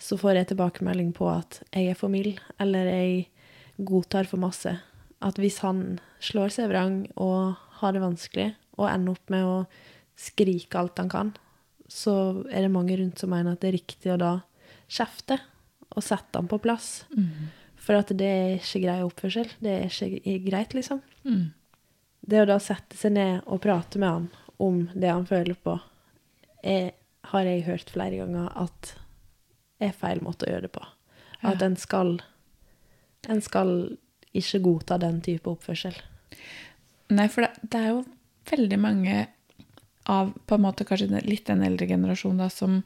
så 0.00 0.16
får 0.18 0.40
jeg 0.40 0.50
tilbakemelding 0.50 1.12
på 1.14 1.28
at 1.30 1.60
jeg 1.70 1.92
er 1.92 1.98
for 1.98 2.12
mild, 2.12 2.40
eller 2.58 2.88
jeg 2.88 3.28
godtar 3.86 4.26
for 4.28 4.40
masse. 4.42 4.72
At 5.20 5.38
hvis 5.38 5.60
han 5.62 6.00
slår 6.24 6.56
seg 6.56 6.70
vrang 6.72 7.04
og 7.20 7.60
har 7.80 7.94
det 7.94 8.02
vanskelig, 8.02 8.50
og 8.78 8.88
ender 8.90 9.16
opp 9.16 9.32
med 9.32 9.46
å 9.46 9.56
skrike 10.20 10.78
alt 10.80 11.00
han 11.00 11.10
kan, 11.12 11.32
så 11.90 12.14
er 12.52 12.64
det 12.64 12.72
mange 12.72 12.96
rundt 13.00 13.18
som 13.18 13.32
mener 13.32 13.56
at 13.56 13.62
det 13.62 13.70
er 13.70 13.78
riktig 13.78 14.12
å 14.14 14.20
da 14.20 14.34
kjefte 14.90 15.40
og 15.90 16.04
sette 16.04 16.38
han 16.38 16.48
på 16.50 16.60
plass. 16.62 17.04
Mm. 17.16 17.50
For 17.80 17.98
at 17.98 18.12
det 18.14 18.28
er 18.28 18.52
ikke 18.58 18.82
grei 18.84 18.98
oppførsel. 19.02 19.48
Det 19.58 19.72
er 19.72 19.90
ikke 19.90 20.36
greit, 20.46 20.76
liksom. 20.76 21.00
Mm. 21.24 21.50
Det 22.20 22.42
å 22.42 22.48
da 22.48 22.58
sette 22.62 22.98
seg 23.00 23.16
ned 23.16 23.48
og 23.48 23.62
prate 23.64 23.98
med 23.98 24.12
han 24.12 24.28
om 24.60 24.82
det 24.92 25.10
han 25.10 25.26
føler 25.26 25.56
på, 25.56 25.78
er, 26.62 26.92
har 27.32 27.48
jeg 27.48 27.64
hørt 27.66 27.90
flere 27.90 28.20
ganger 28.20 28.52
at 28.60 28.92
er 29.80 29.96
feil 29.96 30.20
måte 30.22 30.46
å 30.46 30.52
gjøre 30.52 30.68
det 30.68 30.74
på. 30.76 30.84
At 31.48 31.62
en 31.64 31.78
skal 31.80 32.20
En 33.28 33.42
skal 33.44 33.98
ikke 34.32 34.62
godta 34.64 34.96
den 34.96 35.18
type 35.20 35.50
oppførsel. 35.50 35.92
Nei, 37.10 37.26
for 37.28 37.42
det, 37.46 37.50
det 37.70 37.80
er 37.80 37.88
jo 37.94 38.04
veldig 38.50 38.78
mange 38.80 39.26
av 40.10 40.32
på 40.46 40.56
en 40.56 40.62
måte 40.64 40.84
kanskje 40.88 41.20
litt 41.26 41.46
den 41.50 41.62
eldre 41.66 41.86
generasjonen 41.90 42.38
da, 42.44 42.48
som 42.50 42.78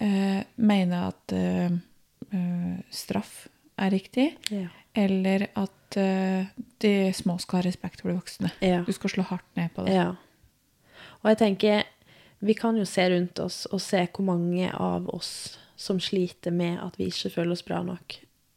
eh, 0.00 0.40
mener 0.56 1.08
at 1.10 1.34
eh, 1.36 1.70
eh, 2.32 2.78
straff 2.90 3.46
er 3.80 3.90
riktig, 3.94 4.32
Ja. 4.50 4.66
eller 4.94 5.46
at 5.58 5.96
eh, 6.00 6.48
de 6.82 6.92
små 7.16 7.38
skal 7.40 7.60
ha 7.60 7.66
respekt 7.68 8.00
for 8.02 8.10
de 8.12 8.18
voksne. 8.18 8.50
Ja. 8.64 8.82
Du 8.86 8.92
skal 8.96 9.10
slå 9.14 9.22
hardt 9.30 9.46
ned 9.56 9.70
på 9.76 9.86
det. 9.86 9.94
ja. 9.98 10.10
Og 11.20 11.28
jeg 11.30 11.36
tenker 11.38 11.82
Vi 12.40 12.54
kan 12.56 12.76
jo 12.78 12.86
se 12.88 13.04
rundt 13.12 13.36
oss 13.44 13.66
og 13.68 13.80
se 13.84 14.06
hvor 14.08 14.24
mange 14.24 14.70
av 14.72 15.08
oss 15.12 15.58
som 15.76 15.98
sliter 16.00 16.50
med 16.56 16.78
at 16.80 16.94
vi 16.96 17.10
ikke 17.12 17.28
føler 17.34 17.52
oss 17.52 17.62
bra 17.66 17.82
nok. 17.84 18.14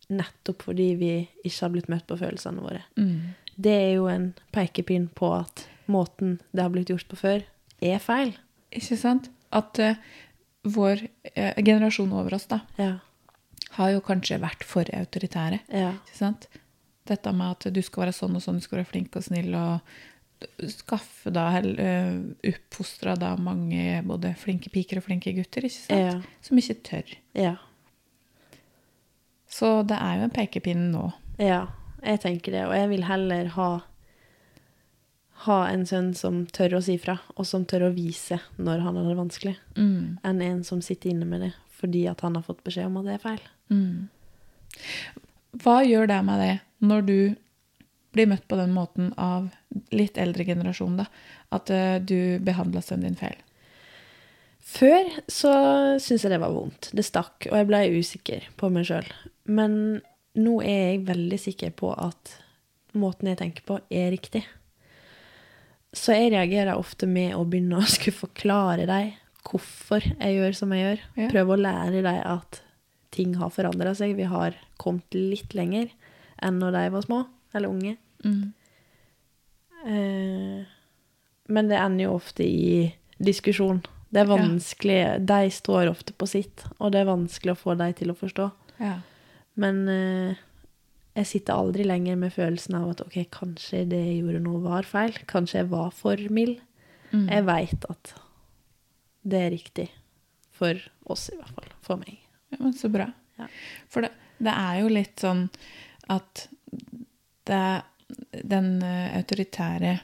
Nettopp 0.10 0.64
fordi 0.70 0.86
vi 0.96 1.10
ikke 1.44 1.66
har 1.66 1.74
blitt 1.74 1.90
møtt 1.92 2.06
på 2.08 2.16
følelsene 2.20 2.64
våre. 2.64 2.80
Mm. 2.96 3.34
Det 3.56 3.74
er 3.74 3.92
jo 3.98 4.08
en 4.10 4.34
pekepinn 4.56 5.08
på 5.16 5.30
at 5.36 5.66
måten 5.92 6.40
det 6.52 6.64
har 6.64 6.72
blitt 6.74 6.90
gjort 6.90 7.08
på 7.12 7.20
før, 7.20 7.44
er 7.84 8.00
feil. 8.00 8.32
Ikke 8.74 8.98
sant? 8.98 9.28
At 9.54 9.78
uh, 9.84 9.98
vår 10.64 11.04
uh, 11.36 11.54
generasjon 11.62 12.14
over 12.16 12.34
oss 12.40 12.48
da, 12.50 12.62
Ja. 12.80 12.96
har 13.78 13.92
jo 13.94 14.02
kanskje 14.06 14.40
vært 14.42 14.64
for 14.66 14.88
autoritære. 14.94 15.60
Ja. 15.70 15.92
Ikke 16.00 16.18
sant? 16.18 16.48
Dette 17.06 17.34
med 17.36 17.52
at 17.52 17.74
du 17.76 17.82
skal 17.84 18.06
være 18.06 18.16
sånn 18.16 18.36
og 18.40 18.42
sånn, 18.46 18.58
du 18.62 18.66
skal 18.66 18.80
være 18.80 18.90
flink 18.94 19.16
og 19.20 19.26
snill 19.26 19.54
og 19.60 19.82
skaffe 20.72 21.32
da, 21.32 21.50
oppfostre 22.48 23.14
da 23.20 23.34
mange 23.40 24.02
både 24.08 24.34
flinke 24.40 24.72
piker 24.74 25.00
og 25.00 25.06
flinke 25.06 25.32
gutter, 25.36 25.68
ikke 25.68 25.78
sant? 25.84 26.00
Ja. 26.00 26.16
Som 26.44 26.60
ikke 26.60 26.76
tør. 26.84 27.14
Ja. 27.38 27.54
Så 29.54 29.84
det 29.88 30.00
er 30.02 30.18
jo 30.20 30.28
en 30.28 30.34
pekepinn 30.36 30.92
nå. 30.96 31.12
ja. 31.44 31.66
Jeg 32.04 32.20
tenker 32.24 32.52
det. 32.52 32.66
Og 32.68 32.76
jeg 32.76 32.90
vil 32.92 33.04
heller 33.08 33.52
ha 33.58 33.72
ha 35.44 35.58
en 35.68 35.82
sønn 35.86 36.14
som 36.16 36.46
tør 36.56 36.78
å 36.78 36.82
si 36.86 36.94
fra, 37.02 37.18
og 37.36 37.44
som 37.46 37.66
tør 37.68 37.90
å 37.90 37.94
vise 37.96 38.38
når 38.56 38.80
han 38.86 38.96
har 38.96 39.10
det 39.10 39.18
vanskelig, 39.18 39.56
Mm. 39.76 40.20
enn 40.24 40.42
en 40.42 40.64
som 40.64 40.80
sitter 40.82 41.10
inne 41.12 41.26
med 41.28 41.42
det 41.42 41.54
fordi 41.82 42.06
at 42.08 42.22
han 42.22 42.36
har 42.36 42.44
fått 42.44 42.64
beskjed 42.64 42.86
om 42.86 42.98
at 43.02 43.06
det 43.06 43.14
er 43.18 43.24
feil. 43.26 43.42
Mm. 43.70 44.08
Hva 45.60 45.82
gjør 45.84 46.08
det 46.08 46.20
med 46.24 46.40
det 46.40 46.54
når 46.88 47.02
du 47.06 47.36
blir 48.14 48.30
møtt 48.30 48.48
på 48.48 48.56
den 48.56 48.72
måten 48.72 49.12
av 49.18 49.50
litt 49.92 50.18
eldre 50.18 50.46
generasjon, 50.46 50.96
da? 51.02 51.06
At 51.52 51.70
øh, 51.74 52.00
du 52.00 52.40
behandla 52.40 52.80
sønnen 52.82 53.10
din 53.10 53.20
feil? 53.20 53.36
Før 54.64 55.10
så 55.28 55.52
syntes 56.00 56.24
jeg 56.24 56.32
det 56.32 56.40
var 56.40 56.54
vondt. 56.56 56.90
Det 56.96 57.04
stakk, 57.04 57.50
og 57.52 57.58
jeg 57.58 57.68
ble 57.68 57.84
usikker 58.00 58.48
på 58.56 58.70
meg 58.72 58.88
sjøl. 58.88 59.10
Men 59.46 60.02
nå 60.36 60.62
er 60.66 60.94
jeg 60.94 61.06
veldig 61.08 61.40
sikker 61.40 61.74
på 61.78 61.92
at 61.94 62.38
måten 62.98 63.30
jeg 63.32 63.38
tenker 63.42 63.66
på, 63.68 63.80
er 63.94 64.12
riktig. 64.14 64.44
Så 65.94 66.16
jeg 66.18 66.32
reagerer 66.34 66.74
ofte 66.78 67.06
med 67.10 67.36
å 67.38 67.44
begynne 67.46 67.78
å 67.82 67.86
skulle 67.96 68.18
forklare 68.18 68.88
dem 68.90 69.12
hvorfor 69.44 70.02
jeg 70.06 70.38
gjør 70.38 70.54
som 70.56 70.72
jeg 70.74 70.86
gjør. 70.86 71.02
Ja. 71.20 71.30
Prøve 71.34 71.54
å 71.58 71.62
lære 71.62 72.02
dem 72.02 72.22
at 72.24 72.62
ting 73.14 73.36
har 73.38 73.52
forandra 73.54 73.92
seg. 73.98 74.16
Vi 74.18 74.24
har 74.30 74.56
kommet 74.82 75.14
litt 75.14 75.54
lenger 75.54 75.92
enn 76.42 76.58
når 76.62 76.72
de 76.78 76.84
var 76.96 77.04
små 77.06 77.20
eller 77.54 77.70
unge. 77.70 77.98
Mm. 78.26 78.54
Eh, 79.86 80.64
men 81.54 81.68
det 81.70 81.78
ender 81.78 82.08
jo 82.08 82.16
ofte 82.16 82.46
i 82.48 82.94
diskusjon. 83.20 83.84
Det 84.10 84.22
er 84.22 84.28
Ja. 84.28 84.38
vanskelig, 84.38 85.26
De 85.26 85.50
står 85.50 85.90
ofte 85.90 86.14
på 86.14 86.28
sitt, 86.28 86.64
og 86.80 86.92
det 86.92 87.02
er 87.02 87.06
vanskelig 87.12 87.52
å 87.54 87.58
få 87.58 87.78
dem 87.78 87.94
til 87.94 88.12
å 88.12 88.16
forstå. 88.18 88.52
Ja. 88.80 88.96
Men 89.60 89.84
eh, 89.92 90.44
jeg 91.14 91.30
sitter 91.30 91.60
aldri 91.60 91.86
lenger 91.86 92.18
med 92.20 92.34
følelsen 92.34 92.78
av 92.80 92.94
at 92.94 93.04
ok, 93.06 93.18
kanskje 93.34 93.84
det 93.90 94.02
jeg 94.02 94.22
gjorde 94.24 94.44
nå, 94.46 94.58
var 94.66 94.88
feil. 94.90 95.18
Kanskje 95.30 95.62
jeg 95.62 95.72
var 95.74 95.92
for 95.96 96.22
mild. 96.34 96.58
Mm. 97.14 97.28
Jeg 97.28 97.46
veit 97.50 97.86
at 97.94 98.16
det 99.24 99.44
er 99.44 99.54
riktig. 99.54 99.88
For 100.54 100.78
oss, 101.10 101.30
i 101.34 101.38
hvert 101.38 101.54
fall. 101.54 101.70
For 101.86 102.02
meg. 102.02 102.18
Ja, 102.54 102.60
men 102.62 102.74
så 102.78 102.90
bra. 102.94 103.08
Ja. 103.40 103.48
For 103.92 104.06
det, 104.06 104.14
det 104.44 104.54
er 104.54 104.82
jo 104.82 104.92
litt 104.94 105.24
sånn 105.24 105.48
at 106.14 106.48
det, 107.48 107.64
den 108.42 108.76
eh, 108.86 109.14
autoritære 109.20 109.98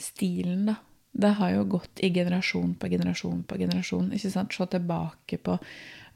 stilen, 0.00 0.68
da, 0.70 0.76
det 1.12 1.32
har 1.40 1.54
jo 1.56 1.64
gått 1.76 2.00
i 2.04 2.12
generasjon 2.14 2.76
på 2.80 2.88
generasjon 2.92 3.42
på 3.48 3.58
generasjon. 3.60 4.12
ikke 4.14 4.30
sant? 4.32 4.54
Se 4.54 4.66
tilbake 4.70 5.40
på 5.42 5.56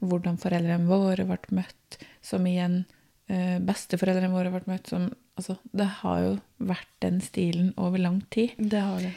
hvordan 0.05 0.39
foreldrene 0.41 0.87
våre 0.89 1.25
ble 1.27 1.59
møtt, 1.59 1.99
som 2.25 2.45
igjen 2.49 2.81
eh, 3.29 3.59
besteforeldrene 3.63 4.33
våre 4.33 4.49
har 4.49 4.59
vært 4.59 4.71
møtt 4.71 4.91
som 4.93 5.11
Altså, 5.35 5.57
det 5.75 5.83
har 5.99 6.19
jo 6.23 6.35
vært 6.63 6.91
den 7.03 7.17
stilen 7.19 7.73
over 7.75 7.99
lang 7.99 8.21
tid. 8.31 8.53
Det 8.55 8.79
har 8.79 9.01
det. 9.03 9.09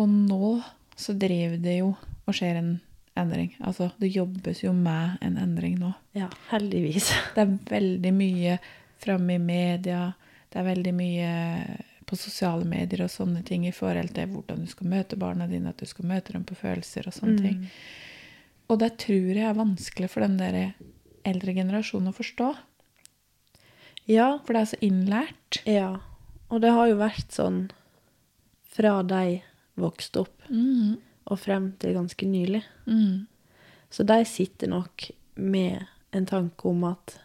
Og 0.00 0.08
nå 0.08 0.54
så 0.96 1.12
driver 1.12 1.58
det 1.60 1.74
jo 1.82 1.90
og 1.92 2.36
skjer 2.38 2.56
en 2.56 2.70
endring. 3.20 3.50
Altså, 3.60 3.90
det 4.00 4.14
jobbes 4.14 4.62
jo 4.64 4.72
med 4.72 5.18
en 5.20 5.36
endring 5.40 5.76
nå. 5.80 5.92
Ja, 6.16 6.30
heldigvis. 6.54 7.10
Det 7.36 7.44
er 7.44 7.52
veldig 7.68 8.14
mye 8.16 8.56
framme 9.02 9.36
i 9.36 9.42
media. 9.42 10.06
Det 10.48 10.62
er 10.62 10.70
veldig 10.70 10.96
mye 10.96 11.30
på 12.06 12.16
sosiale 12.16 12.64
medier 12.68 13.02
og 13.04 13.12
sånne 13.12 13.42
ting 13.44 13.66
i 13.66 13.74
forhold 13.74 14.12
til 14.16 14.30
hvordan 14.30 14.64
du 14.64 14.70
skal 14.70 14.88
møte 14.88 15.18
barna 15.20 15.48
dine, 15.50 15.72
at 15.72 15.80
du 15.82 15.88
skal 15.90 16.06
møte 16.08 16.32
dem 16.36 16.44
på 16.46 16.56
følelser 16.56 17.08
og 17.08 17.16
sånne 17.16 17.38
ting. 17.42 17.64
Og 18.70 18.78
det 18.80 18.92
tror 19.02 19.32
jeg 19.34 19.46
er 19.46 19.58
vanskelig 19.58 20.10
for 20.12 20.24
den 20.24 20.38
der 20.38 20.60
eldre 21.26 21.54
generasjon 21.56 22.06
å 22.10 22.14
forstå. 22.16 22.52
Ja, 24.06 24.38
For 24.46 24.54
det 24.54 24.60
er 24.62 24.70
så 24.70 24.78
innlært. 24.86 25.60
Ja, 25.66 25.88
og 26.50 26.60
det 26.62 26.70
har 26.76 26.86
jo 26.92 26.98
vært 27.00 27.32
sånn 27.34 27.64
fra 28.76 29.00
de 29.02 29.42
vokste 29.80 30.20
opp 30.22 30.42
Mm. 30.48 30.98
og 31.26 31.38
frem 31.42 31.72
til 31.80 31.94
ganske 31.96 32.26
nylig. 32.28 32.62
Mm. 32.86 33.26
Så 33.90 34.04
de 34.06 34.20
sitter 34.24 34.68
nok 34.68 35.10
med 35.36 35.86
en 36.12 36.26
tanke 36.26 36.64
om 36.70 36.84
at 36.84 37.18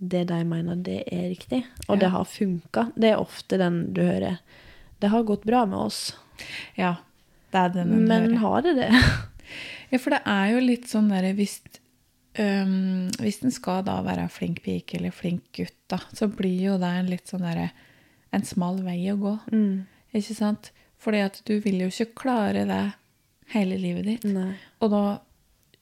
det 0.00 0.28
de 0.28 0.44
mener 0.44 0.76
det 0.76 1.02
er 1.10 1.28
riktig, 1.34 1.64
og 1.88 1.96
Ja. 1.96 2.00
det 2.00 2.10
har 2.10 2.24
funka. 2.24 2.92
Det 2.94 3.10
er 3.12 3.16
ofte 3.18 3.58
den 3.58 3.92
du 3.92 4.00
hører. 4.02 4.38
Det 5.00 5.10
har 5.10 5.24
gått 5.24 5.44
bra 5.44 5.64
med 5.66 5.78
oss, 5.78 6.12
Ja, 6.76 6.96
det 7.50 7.58
er 7.58 7.68
den 7.70 7.90
du 7.90 7.96
men 8.06 8.30
hører. 8.30 8.38
har 8.38 8.62
det 8.62 8.76
det? 8.76 8.90
Ja, 9.90 9.98
for 9.98 10.10
det 10.10 10.22
er 10.24 10.52
jo 10.52 10.60
litt 10.60 10.84
sånn 10.86 11.08
derre 11.08 11.34
hvis 11.34 11.60
øhm, 12.38 13.10
Hvis 13.18 13.42
en 13.44 13.50
skal 13.54 13.82
da 13.86 13.98
være 14.06 14.28
flink 14.32 14.62
pike 14.64 14.98
eller 14.98 15.10
flink 15.14 15.42
gutt, 15.56 15.74
da, 15.90 15.98
så 16.14 16.28
blir 16.30 16.60
jo 16.70 16.78
det 16.78 16.90
en 17.00 17.10
litt 17.10 17.26
sånn 17.30 17.44
derre 17.46 17.70
En 18.32 18.42
smal 18.44 18.82
vei 18.84 19.00
å 19.12 19.16
gå, 19.18 19.34
Mm. 19.52 19.86
ikke 20.14 20.34
sant? 20.36 20.70
Fordi 21.00 21.22
at 21.24 21.42
du 21.46 21.60
vil 21.64 21.78
jo 21.80 21.86
ikke 21.88 22.12
klare 22.14 22.66
det 22.68 22.92
hele 23.54 23.78
livet 23.80 24.04
ditt. 24.04 24.24
Nei. 24.24 24.50
Og 24.82 24.90
da 24.90 25.18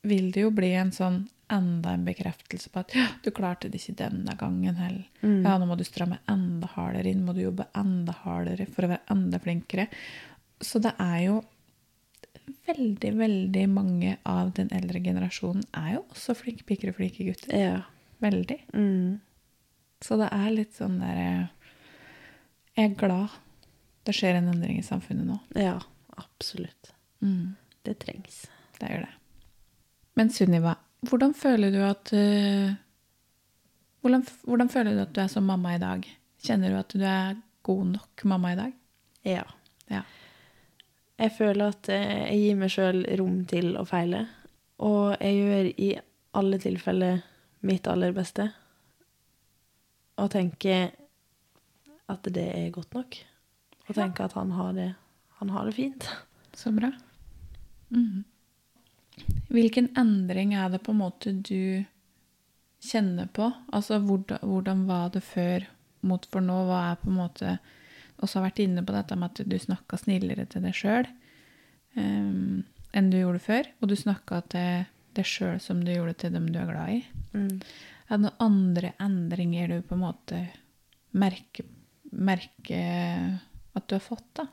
vil 0.06 0.30
det 0.30 0.42
jo 0.44 0.50
bli 0.54 0.68
en 0.78 0.92
sånn 0.92 1.24
enda 1.50 1.94
en 1.94 2.04
bekreftelse 2.04 2.70
på 2.70 2.78
at 2.84 2.94
ja, 2.94 3.06
du 3.24 3.30
klarte 3.34 3.68
det 3.70 3.80
ikke 3.80 3.96
denne 3.96 4.36
gangen 4.38 4.76
heller. 4.78 5.06
Mm. 5.22 5.42
Ja, 5.42 5.56
nå 5.58 5.66
må 5.66 5.76
du 5.78 5.82
stramme 5.86 6.18
enda 6.28 6.68
hardere 6.76 7.10
inn, 7.10 7.24
må 7.26 7.34
du 7.34 7.40
jobbe 7.42 7.66
enda 7.74 8.12
hardere 8.24 8.66
for 8.70 8.86
å 8.86 8.92
være 8.94 9.10
enda 9.10 9.38
flinkere. 9.42 9.88
Så 10.62 10.78
det 10.82 10.94
er 11.02 11.18
jo 11.26 11.40
veldig, 12.66 13.12
veldig 13.18 13.64
mange 13.72 14.16
av 14.28 14.52
den 14.56 14.70
eldre 14.74 15.00
generasjonen 15.04 15.64
er 15.76 15.96
jo 15.96 16.02
også 16.10 16.36
flinke 16.38 16.66
piker 16.68 16.92
og 16.92 16.98
flinke 16.98 17.26
gutter. 17.28 17.52
Ja. 17.56 17.80
Veldig. 18.22 18.58
Mm. 18.72 19.18
Så 20.04 20.16
det 20.20 20.30
er 20.32 20.48
litt 20.54 20.76
sånn 20.76 20.98
der 21.00 21.18
eh, 21.20 21.68
Jeg 22.76 22.90
er 22.90 22.96
glad 23.00 23.34
det 24.06 24.14
skjer 24.14 24.38
en 24.38 24.50
endring 24.52 24.78
i 24.78 24.86
samfunnet 24.86 25.26
nå. 25.26 25.38
ja, 25.58 25.80
absolutt. 26.16 26.92
Mm. 27.20 27.56
Det 27.82 27.96
trengs. 28.02 28.44
Det 28.78 28.90
gjør 28.90 29.06
det. 29.06 29.14
Men 30.16 30.30
Sunniva, 30.30 30.76
hvordan 31.06 31.34
føler 31.36 31.74
du 31.74 31.80
at 31.84 32.12
eh, 32.14 32.76
hvordan, 34.04 34.22
hvordan 34.46 34.70
føler 34.70 34.94
du 34.94 35.02
at 35.02 35.14
du 35.16 35.20
er 35.24 35.32
som 35.32 35.46
mamma 35.48 35.74
i 35.74 35.82
dag? 35.82 36.06
Kjenner 36.46 36.72
du 36.72 36.78
at 36.78 36.94
du 36.94 37.02
er 37.02 37.40
god 37.66 37.96
nok 37.96 38.24
mamma 38.30 38.52
i 38.54 38.58
dag? 38.60 38.76
Ja. 39.26 39.42
Ja. 39.90 40.04
Jeg 41.16 41.32
føler 41.32 41.72
at 41.72 41.88
eh, 41.92 42.26
jeg 42.28 42.42
gir 42.42 42.58
meg 42.60 42.72
sjøl 42.72 43.00
rom 43.20 43.40
til 43.48 43.72
å 43.80 43.86
feile. 43.88 44.26
Og 44.84 45.16
jeg 45.16 45.38
gjør 45.40 45.70
i 45.80 45.88
alle 46.36 46.60
tilfeller 46.60 47.22
mitt 47.66 47.88
aller 47.88 48.12
beste. 48.16 48.50
Og 50.20 50.30
tenker 50.32 50.90
at 52.12 52.28
det 52.32 52.46
er 52.52 52.70
godt 52.74 52.94
nok. 52.96 53.18
Og 53.86 53.94
tenker 53.96 54.26
at 54.26 54.36
han 54.36 54.52
har 54.56 54.72
det, 54.76 54.90
han 55.40 55.52
har 55.54 55.68
det 55.68 55.76
fint. 55.78 56.08
Så 56.56 56.72
bra. 56.76 56.92
Mhm. 57.90 58.24
Hvilken 59.48 59.88
endring 59.96 60.52
er 60.54 60.68
det 60.68 60.82
på 60.84 60.92
en 60.92 61.00
måte 61.00 61.32
du 61.32 61.84
kjenner 62.84 63.28
på? 63.32 63.48
Altså 63.72 63.98
hvordan, 64.02 64.42
hvordan 64.42 64.84
var 64.88 65.08
det 65.14 65.22
før 65.24 65.64
mot 66.04 66.26
for 66.28 66.44
nå? 66.44 66.56
Hva 66.68 66.80
er 66.90 66.98
på 67.00 67.08
en 67.08 67.16
måte 67.16 67.56
Også 68.24 68.40
vært 68.40 68.62
inne 68.64 68.84
på 68.86 68.94
dette 68.96 69.16
med 69.18 69.32
at 69.32 69.48
du 69.48 69.56
snakka 69.60 69.98
snillere 70.00 70.46
til 70.48 70.64
deg 70.64 70.76
sjøl 70.76 71.08
enn 71.96 73.10
du 73.12 73.16
gjorde 73.18 73.40
før. 73.44 73.68
Og 73.80 73.90
du 73.90 73.96
snakka 73.98 74.42
til 74.52 74.86
deg 75.16 75.28
sjøl 75.28 75.60
som 75.64 75.82
du 75.84 75.92
gjorde 75.92 76.16
til 76.20 76.34
dem 76.34 76.48
du 76.52 76.58
er 76.60 76.70
glad 76.70 76.94
i. 76.96 77.00
Mm. 77.36 77.60
Er 78.06 78.16
det 78.16 78.22
noen 78.22 78.42
andre 78.44 78.92
endringer 79.02 79.72
du 79.72 79.78
på 79.86 79.96
en 79.96 80.04
måte 80.04 80.42
merker, 81.16 81.66
merker 82.12 83.40
at 83.76 83.88
du 83.88 83.96
har 83.96 84.04
fått, 84.04 84.28
da? 84.38 84.46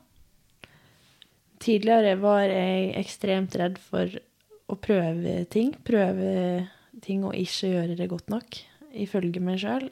Tidligere 1.64 2.16
var 2.20 2.44
jeg 2.50 2.90
ekstremt 3.00 3.54
redd 3.56 3.78
for 3.80 4.10
å 4.68 4.76
prøve 4.80 5.44
ting. 5.52 5.72
Prøve 5.86 6.66
ting 7.04 7.24
og 7.24 7.36
ikke 7.38 7.70
gjøre 7.70 7.96
det 7.96 8.10
godt 8.10 8.28
nok, 8.32 8.58
ifølge 9.04 9.40
meg 9.44 9.62
sjøl. 9.62 9.88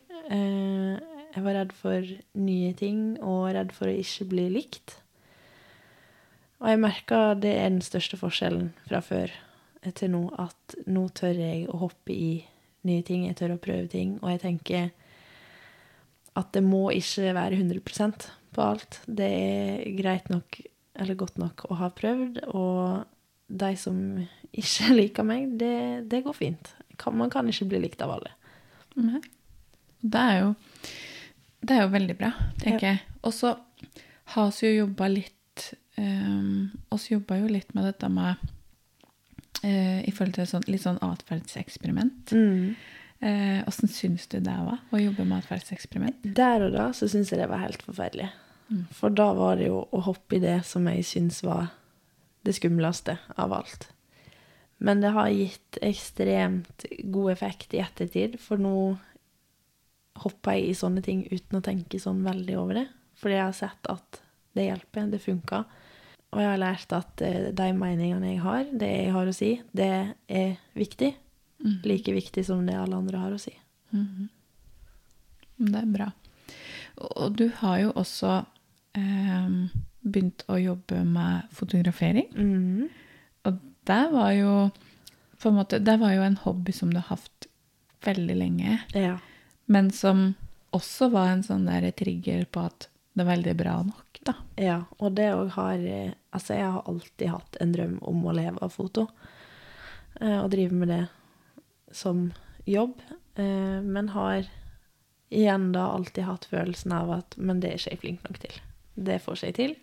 Jeg 1.32 1.44
var 1.46 1.56
redd 1.56 1.72
for 1.76 2.08
nye 2.36 2.72
ting 2.76 3.16
og 3.24 3.52
redd 3.56 3.72
for 3.76 3.88
å 3.88 4.00
ikke 4.02 4.28
bli 4.32 4.48
likt. 4.52 4.98
Og 6.62 6.68
jeg 6.70 6.82
merka 6.82 7.20
det 7.34 7.54
er 7.58 7.70
den 7.72 7.82
største 7.84 8.18
forskjellen 8.20 8.70
fra 8.86 9.00
før 9.02 9.32
til 9.96 10.12
nå, 10.12 10.26
at 10.38 10.76
nå 10.86 11.08
tør 11.16 11.40
jeg 11.40 11.64
å 11.66 11.80
hoppe 11.80 12.14
i 12.14 12.34
nye 12.86 13.02
ting, 13.06 13.26
jeg 13.26 13.38
tør 13.38 13.56
å 13.56 13.62
prøve 13.62 13.88
ting, 13.90 14.14
og 14.22 14.30
jeg 14.30 14.42
tenker 14.44 14.92
at 16.38 16.52
det 16.54 16.62
må 16.64 16.86
ikke 16.94 17.34
være 17.36 17.58
100% 17.58 18.28
på 18.54 18.64
alt. 18.64 19.00
Det 19.06 19.28
er 19.28 19.82
greit 19.98 20.30
nok, 20.32 20.60
eller 21.02 21.18
godt 21.18 21.40
nok, 21.42 21.66
å 21.68 21.78
ha 21.80 21.90
prøvd, 21.96 22.44
og 22.54 23.02
de 23.52 23.72
som 23.80 23.98
ikke 24.52 24.94
liker 25.00 25.26
meg, 25.26 25.56
det, 25.60 25.74
det 26.12 26.24
går 26.26 26.38
fint. 26.38 26.74
Man 27.10 27.32
kan 27.32 27.48
ikke 27.50 27.66
bli 27.72 27.82
likt 27.82 28.02
av 28.04 28.14
alle. 28.14 28.36
Nei. 29.00 29.22
Det 30.02 30.20
er 30.20 30.38
jo, 30.40 30.50
det 31.62 31.76
er 31.76 31.84
jo 31.84 31.92
veldig 31.92 32.16
bra, 32.18 32.32
tenker 32.60 32.88
jeg. 32.88 33.02
Og 33.22 33.34
så 33.36 33.54
har 34.34 34.50
vi 34.56 34.70
jo 34.70 34.84
jobba 34.84 35.08
litt 35.12 35.68
um, 35.96 36.70
oss 36.94 37.10
jobba 37.10 37.38
jo 37.42 37.50
litt 37.52 37.74
med 37.76 37.86
dette 37.90 38.08
med 38.12 38.40
uh, 39.62 40.00
I 40.02 40.12
forhold 40.14 40.34
til 40.38 40.48
sånn, 40.48 40.66
litt 40.70 40.84
sånn 40.84 41.00
atferdseksperiment. 41.04 42.34
Mm. 42.34 42.74
Åssen 43.70 43.86
syns 43.86 44.24
du 44.32 44.40
det 44.42 44.50
var, 44.50 44.80
å 44.90 44.98
jobbe 44.98 45.22
med 45.22 45.44
atferdseksperiment? 45.44 46.24
Der 46.34 46.64
og 46.66 46.72
da 46.74 46.88
så 46.90 47.06
syns 47.06 47.30
jeg 47.30 47.38
det 47.38 47.46
var 47.52 47.60
helt 47.62 47.84
forferdelig. 47.86 48.26
Mm. 48.66 48.80
For 48.98 49.14
da 49.14 49.28
var 49.38 49.60
det 49.60 49.68
jo 49.68 49.84
å 49.94 50.00
hoppe 50.02 50.40
i 50.40 50.42
det 50.42 50.56
som 50.66 50.88
jeg 50.90 51.04
syns 51.06 51.38
var 51.46 51.68
det 52.42 52.56
skumleste 52.56 53.14
av 53.38 53.54
alt. 53.54 53.86
Men 54.82 55.04
det 55.04 55.12
har 55.14 55.30
gitt 55.30 55.78
ekstremt 55.86 56.86
god 57.14 57.30
effekt 57.36 57.78
i 57.78 57.82
ettertid, 57.84 58.34
for 58.42 58.58
nå 58.58 58.74
hopper 60.18 60.58
jeg 60.58 60.68
i 60.70 60.74
sånne 60.76 61.02
ting 61.04 61.22
uten 61.30 61.58
å 61.58 61.64
tenke 61.64 62.00
sånn 62.00 62.22
veldig 62.24 62.58
over 62.60 62.80
det. 62.82 62.86
Fordi 63.22 63.38
jeg 63.38 63.44
har 63.46 63.56
sett 63.56 63.88
at 63.92 64.20
det 64.56 64.66
hjelper, 64.68 65.08
det 65.12 65.22
funker. 65.22 65.64
Og 66.32 66.40
jeg 66.40 66.48
har 66.48 66.60
lært 66.60 66.92
at 66.96 67.22
eh, 67.24 67.50
de 67.52 67.68
meningene 67.76 68.32
jeg 68.34 68.42
har, 68.44 68.64
det 68.72 68.88
jeg 68.88 69.12
har 69.14 69.28
å 69.28 69.36
si, 69.36 69.50
det 69.76 69.90
er 70.28 70.54
viktig. 70.78 71.12
Mm. 71.62 71.76
Like 71.86 72.14
viktig 72.16 72.44
som 72.46 72.64
det 72.66 72.76
alle 72.78 72.98
andre 72.98 73.20
har 73.22 73.34
å 73.34 73.40
si. 73.40 73.54
Mhm. 73.92 74.28
Det 75.62 75.78
er 75.78 75.90
bra. 75.92 76.08
Og 77.20 77.36
du 77.38 77.44
har 77.60 77.76
jo 77.78 77.92
også 78.00 78.44
eh, 78.98 79.50
begynt 80.02 80.42
å 80.50 80.56
jobbe 80.58 81.04
med 81.06 81.52
fotografering. 81.54 82.32
Mhm. 82.34 82.88
Og 83.46 83.60
det 83.86 84.02
var 84.12 84.32
jo 84.32 84.54
på 85.42 85.50
en 85.50 85.58
måte, 85.58 85.78
det 85.82 85.98
var 85.98 86.14
jo 86.14 86.22
en 86.22 86.38
hobby 86.44 86.72
som 86.74 86.90
du 86.92 87.00
har 87.00 87.16
hatt 87.16 87.46
veldig 88.06 88.36
lenge, 88.38 88.80
Ja. 88.94 89.18
Men 89.66 89.90
som 89.94 90.34
også 90.72 91.10
var 91.12 91.32
en 91.32 91.44
sånn 91.46 91.66
der 91.68 91.90
trigger 91.96 92.44
på 92.50 92.64
at 92.70 92.88
det 93.12 93.24
er 93.26 93.28
veldig 93.28 93.54
bra 93.60 93.74
nok, 93.84 94.18
da. 94.24 94.34
Ja, 94.56 94.78
og 94.98 95.12
det 95.18 95.28
òg 95.34 95.50
har 95.58 95.82
eh, 95.84 96.12
Altså, 96.32 96.54
jeg 96.56 96.64
har 96.72 96.86
alltid 96.88 97.28
hatt 97.28 97.56
en 97.60 97.72
drøm 97.74 97.98
om 98.08 98.22
å 98.24 98.32
leve 98.32 98.56
av 98.64 98.70
foto. 98.72 99.02
eh, 100.20 100.38
Og 100.40 100.48
drive 100.54 100.72
med 100.72 100.88
det 100.88 101.02
som 101.92 102.32
jobb. 102.64 103.02
eh, 103.36 103.80
Men 103.84 104.08
har 104.14 104.48
igjen 105.28 105.72
da 105.72 105.90
alltid 105.92 106.24
hatt 106.24 106.48
følelsen 106.48 106.92
av 106.96 107.10
at 107.18 107.36
Men 107.36 107.60
det 107.60 107.68
er 107.68 107.76
ikke 107.76 107.90
jeg 107.90 108.00
flink 108.00 108.24
nok 108.24 108.38
til. 108.40 108.56
Det 108.96 109.20
får 109.20 109.42
seg 109.42 109.54
til. 109.60 109.76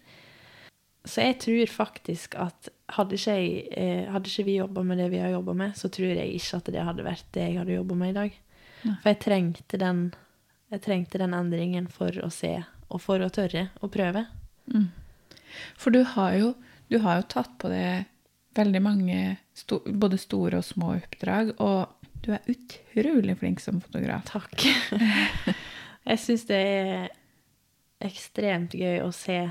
Så 1.05 1.21
jeg 1.21 1.37
tror 1.45 1.69
faktisk 1.71 2.33
at 2.35 2.69
hadde 2.97 3.13
ikke, 3.15 3.37
jeg, 3.37 4.09
hadde 4.09 4.27
ikke 4.29 4.45
vi 4.49 4.57
jobba 4.57 4.83
med 4.83 4.97
det 4.97 5.11
vi 5.13 5.21
har 5.21 5.29
jobba 5.29 5.53
med, 5.53 5.77
så 5.77 5.89
tror 5.89 6.11
jeg 6.17 6.33
ikke 6.33 6.57
at 6.57 6.65
det 6.73 6.83
hadde 6.83 7.05
vært 7.05 7.29
det 7.33 7.45
jeg 7.45 7.57
hadde 7.61 7.77
jobba 7.77 7.95
med 7.95 8.09
i 8.09 8.17
dag. 8.17 8.39
For 8.83 9.11
jeg 9.11 9.21
trengte 9.25 9.79
den 9.81 10.09
jeg 10.69 10.83
trengte 10.85 11.17
den 11.17 11.33
endringen 11.33 11.87
for 11.89 12.13
å 12.21 12.29
se, 12.33 12.51
og 12.93 13.01
for 13.01 13.21
å 13.25 13.31
tørre 13.33 13.69
å 13.81 13.89
prøve. 13.89 14.25
Mm. 14.69 14.89
For 15.81 15.93
du 15.93 16.03
har 16.05 16.35
jo, 16.37 16.51
du 16.93 16.99
har 17.01 17.21
jo 17.21 17.29
tatt 17.33 17.55
på 17.61 17.71
deg 17.71 18.05
veldig 18.57 18.81
mange 18.85 19.21
sto, 19.57 19.79
både 19.81 20.19
store 20.21 20.61
og 20.61 20.67
små 20.67 20.93
oppdrag, 20.99 21.55
og 21.57 21.89
du 22.21 22.33
er 22.35 22.45
utrolig 22.51 23.37
flink 23.39 23.63
som 23.63 23.79
fotograf. 23.81 24.27
Takk. 24.29 24.61
jeg 26.09 26.21
syns 26.21 26.45
det 26.49 26.61
er 26.61 27.09
ekstremt 28.05 28.77
gøy 28.77 29.01
å 29.01 29.09
se, 29.15 29.41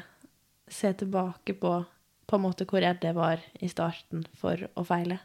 se 0.70 0.94
tilbake 1.02 1.58
på 1.58 1.80
på 2.28 2.36
en 2.36 2.42
måte 2.44 2.66
hvor 2.68 2.82
redd 2.84 3.00
jeg 3.00 3.16
var 3.16 3.40
i 3.56 3.70
starten 3.72 4.26
for 4.36 4.66
å 4.76 4.82
feile. 4.84 5.16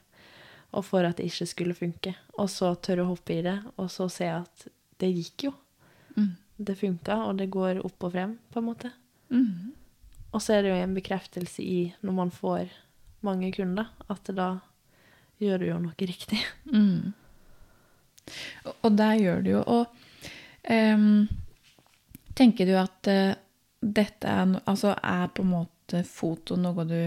Og 0.74 0.86
for 0.86 1.06
at 1.06 1.20
det 1.20 1.28
ikke 1.30 1.48
skulle 1.50 1.78
funke. 1.78 2.16
Og 2.42 2.50
så 2.52 2.74
tørre 2.82 3.06
å 3.06 3.12
hoppe 3.12 3.38
i 3.38 3.44
det, 3.46 3.60
og 3.78 3.92
så 3.94 4.10
se 4.12 4.30
at 4.34 4.68
det 5.02 5.12
gikk 5.12 5.48
jo. 5.50 5.54
Mm. 6.18 6.34
Det 6.58 6.76
funka, 6.80 7.18
og 7.28 7.38
det 7.42 7.52
går 7.54 7.82
opp 7.86 8.08
og 8.08 8.14
frem, 8.14 8.38
på 8.54 8.62
en 8.62 8.68
måte. 8.68 8.94
Mm. 9.34 9.74
Og 10.34 10.42
så 10.42 10.56
er 10.56 10.64
det 10.64 10.74
jo 10.74 10.80
en 10.82 10.96
bekreftelse 10.98 11.66
i 11.66 11.80
når 12.02 12.18
man 12.18 12.34
får 12.34 12.72
mange 13.24 13.52
kunder, 13.56 13.92
at 14.12 14.32
da 14.36 14.50
gjør 15.42 15.62
du 15.62 15.68
jo 15.70 15.80
noe 15.84 16.08
riktig. 16.10 16.40
Mm. 16.72 17.14
Og, 18.80 18.90
der 18.96 19.18
gjør 19.20 19.42
du 19.44 19.50
jo 19.52 19.62
Og 19.68 20.70
um, 20.72 21.26
tenker 22.40 22.70
du 22.70 22.78
at 22.80 23.10
uh, 23.12 23.34
dette 23.84 24.30
er, 24.32 24.54
altså 24.64 24.94
er 24.96 25.28
på 25.36 25.44
en 25.44 25.52
måte 25.52 26.06
foto 26.08 26.56
noe 26.56 26.86
du 26.88 27.02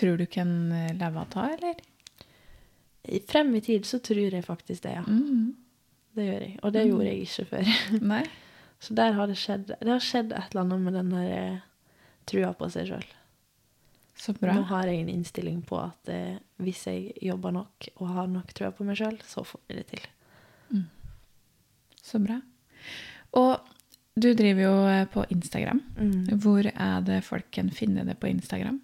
tror 0.00 0.16
du 0.18 0.26
kan 0.26 0.72
eh, 0.72 0.94
leve 0.96 1.20
av, 1.20 1.50
eller? 1.54 1.80
I- 3.10 3.22
Frem 3.28 3.54
i 3.54 3.60
tid 3.60 3.84
så 3.88 3.98
tror 4.02 4.30
jeg 4.32 4.44
faktisk 4.46 4.82
det, 4.86 4.92
ja. 4.96 5.02
Mm. 5.06 5.54
det 6.14 6.26
gjør 6.28 6.40
jeg. 6.46 6.58
Og 6.62 6.72
det 6.72 6.84
Mm. 6.84 6.90
gjorde 6.90 7.06
jeg 7.10 7.20
ikke 7.26 7.46
før. 7.50 7.72
Nei? 8.14 8.24
Så 8.80 8.94
der 8.96 9.12
har 9.12 9.26
det 9.28 9.36
skjedd 9.36 9.66
Det 9.80 9.88
har 9.88 10.00
skjedd 10.00 10.32
et 10.32 10.50
eller 10.54 10.62
annet 10.64 10.80
med 10.80 10.94
den 10.94 11.10
der 11.10 11.32
eh, 11.36 11.58
trua 12.26 12.52
på 12.56 12.70
seg 12.72 12.86
sjøl. 12.88 13.04
Så 14.20 14.32
bra. 14.36 14.52
Nå 14.54 14.62
har 14.68 14.86
jeg 14.86 15.00
en 15.00 15.08
innstilling 15.08 15.62
på 15.66 15.78
at 15.80 16.08
eh, 16.12 16.38
hvis 16.60 16.86
jeg 16.86 17.12
jobber 17.22 17.52
nok 17.56 17.88
og 17.96 18.08
har 18.08 18.26
nok 18.28 18.52
trua 18.54 18.70
på 18.76 18.84
meg 18.84 18.96
sjøl, 19.00 19.18
så 19.24 19.44
får 19.44 19.60
jeg 19.68 19.76
det 19.82 19.86
til. 19.94 20.08
Så 22.02 22.18
bra. 22.22 22.40
Og 23.38 23.60
du 24.20 24.32
driver 24.34 24.62
jo 24.64 24.72
eh, 24.90 25.04
på 25.12 25.24
Instagram. 25.30 25.80
Mm. 25.96 26.38
Hvor 26.42 26.66
er 26.72 27.00
det 27.06 27.20
folk 27.24 27.46
kan 27.54 27.70
finne 27.70 28.04
det 28.08 28.16
på 28.20 28.28
Instagram? 28.30 28.80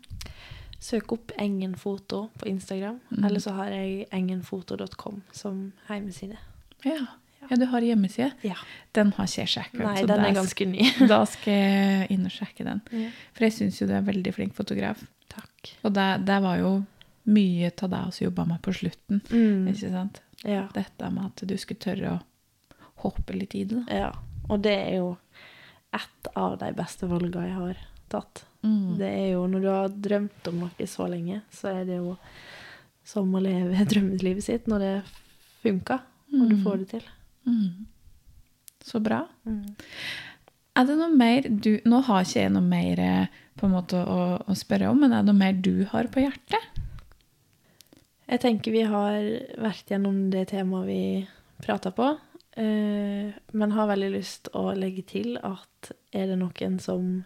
Søk 0.81 1.13
opp 1.13 1.33
Engen 1.41 1.75
Foto 1.77 2.27
på 2.39 2.47
Instagram, 2.51 3.01
Mm. 3.11 3.25
eller 3.25 3.41
så 3.41 3.53
har 3.57 3.71
jeg 3.73 4.07
engenfoto.com 4.13 5.23
som 5.33 5.73
hjemmeside. 5.89 6.37
Ja. 6.85 7.07
ja, 7.51 7.57
du 7.57 7.65
har 7.67 7.81
hjemmeside. 7.81 8.33
Ja. 8.43 8.55
Den 8.93 9.13
har 9.17 9.25
ikke 9.27 9.41
jeg 9.45 9.49
sjekket. 9.55 9.81
Nei, 9.81 10.03
den 10.07 10.21
er 10.25 10.35
ganske 10.37 10.67
ny. 10.69 10.85
Da 11.09 11.25
skal 11.27 11.53
jeg 11.55 12.11
inn 12.11 12.27
og 12.29 12.31
sjekke 12.35 12.65
den. 12.69 12.83
Ja. 12.93 13.09
For 13.33 13.45
jeg 13.49 13.53
syns 13.57 13.81
jo 13.81 13.87
du 13.89 13.95
er 13.97 14.05
veldig 14.07 14.35
flink 14.37 14.55
fotograf. 14.55 15.03
Takk. 15.33 15.73
Og 15.83 15.93
det, 15.97 16.07
det 16.29 16.39
var 16.45 16.59
jo 16.61 16.71
mye 17.27 17.73
av 17.83 17.91
det 17.91 18.03
vi 18.21 18.25
jobba 18.29 18.45
med 18.47 18.63
på 18.63 18.73
slutten. 18.77 19.23
Mm. 19.33 19.67
Ikke 19.73 19.91
sant? 19.91 20.21
Ja. 20.45 20.69
Dette 20.77 21.11
med 21.11 21.25
at 21.33 21.43
du 21.49 21.57
skulle 21.59 21.81
tørre 21.83 22.13
å 22.19 22.23
hoppe 23.03 23.35
litt 23.35 23.55
i 23.59 23.65
det. 23.65 23.85
ja. 23.91 24.13
Og 24.49 24.61
det 24.63 24.77
er 24.79 24.93
jo 25.01 25.09
et 25.97 26.29
av 26.39 26.53
de 26.61 26.69
beste 26.77 27.09
valgene 27.11 27.49
jeg 27.49 27.57
har 27.57 27.79
tatt. 28.13 28.45
Mm. 28.67 28.97
Det 28.99 29.09
er 29.09 29.29
jo 29.35 29.47
når 29.51 29.63
du 29.63 29.69
har 29.71 29.89
drømt 30.09 30.49
om 30.51 30.61
noe 30.65 30.87
så 30.91 31.07
lenge, 31.11 31.41
så 31.55 31.71
er 31.73 31.85
det 31.89 31.99
jo 32.01 32.17
som 33.07 33.35
å 33.35 33.43
leve 33.43 33.85
drømmelivet 33.93 34.43
sitt 34.45 34.67
når 34.71 34.85
det 34.87 34.95
funker, 35.63 36.01
når 36.33 36.49
du 36.51 36.57
Mm. 36.57 36.63
får 36.65 36.79
det 36.83 36.89
til. 36.91 37.05
Mm. 37.47 37.87
Så 38.87 39.01
bra. 39.03 39.21
Mm. 39.47 39.77
Er 40.77 40.85
det 40.87 40.97
noe 40.99 41.09
mer 41.15 41.47
du 41.49 41.79
Nå 41.89 42.01
har 42.05 42.25
ikke 42.27 42.41
jeg 42.43 42.51
noe 42.53 42.63
mer 42.67 42.99
eh, 43.01 43.27
på 43.57 43.67
en 43.67 43.73
måte 43.73 43.97
å, 44.03 44.19
å 44.45 44.55
spørre 44.59 44.91
om, 44.91 44.99
men 45.01 45.13
er 45.15 45.23
det 45.23 45.31
noe 45.31 45.39
mer 45.39 45.53
du 45.65 45.87
har 45.93 46.11
på 46.13 46.21
hjertet? 46.21 46.83
Jeg 48.27 48.41
tenker 48.43 48.75
vi 48.75 48.83
har 48.91 49.17
vært 49.63 49.91
gjennom 49.95 50.19
det 50.35 50.49
temaet 50.51 50.89
vi 50.91 51.01
prata 51.63 51.93
på, 51.95 52.09
eh, 52.59 53.31
men 53.55 53.75
har 53.77 53.89
veldig 53.93 54.11
lyst 54.17 54.51
å 54.59 54.67
legge 54.77 55.07
til 55.07 55.39
at 55.39 55.93
er 56.13 56.27
det 56.33 56.39
noen 56.43 56.81
som 56.83 57.25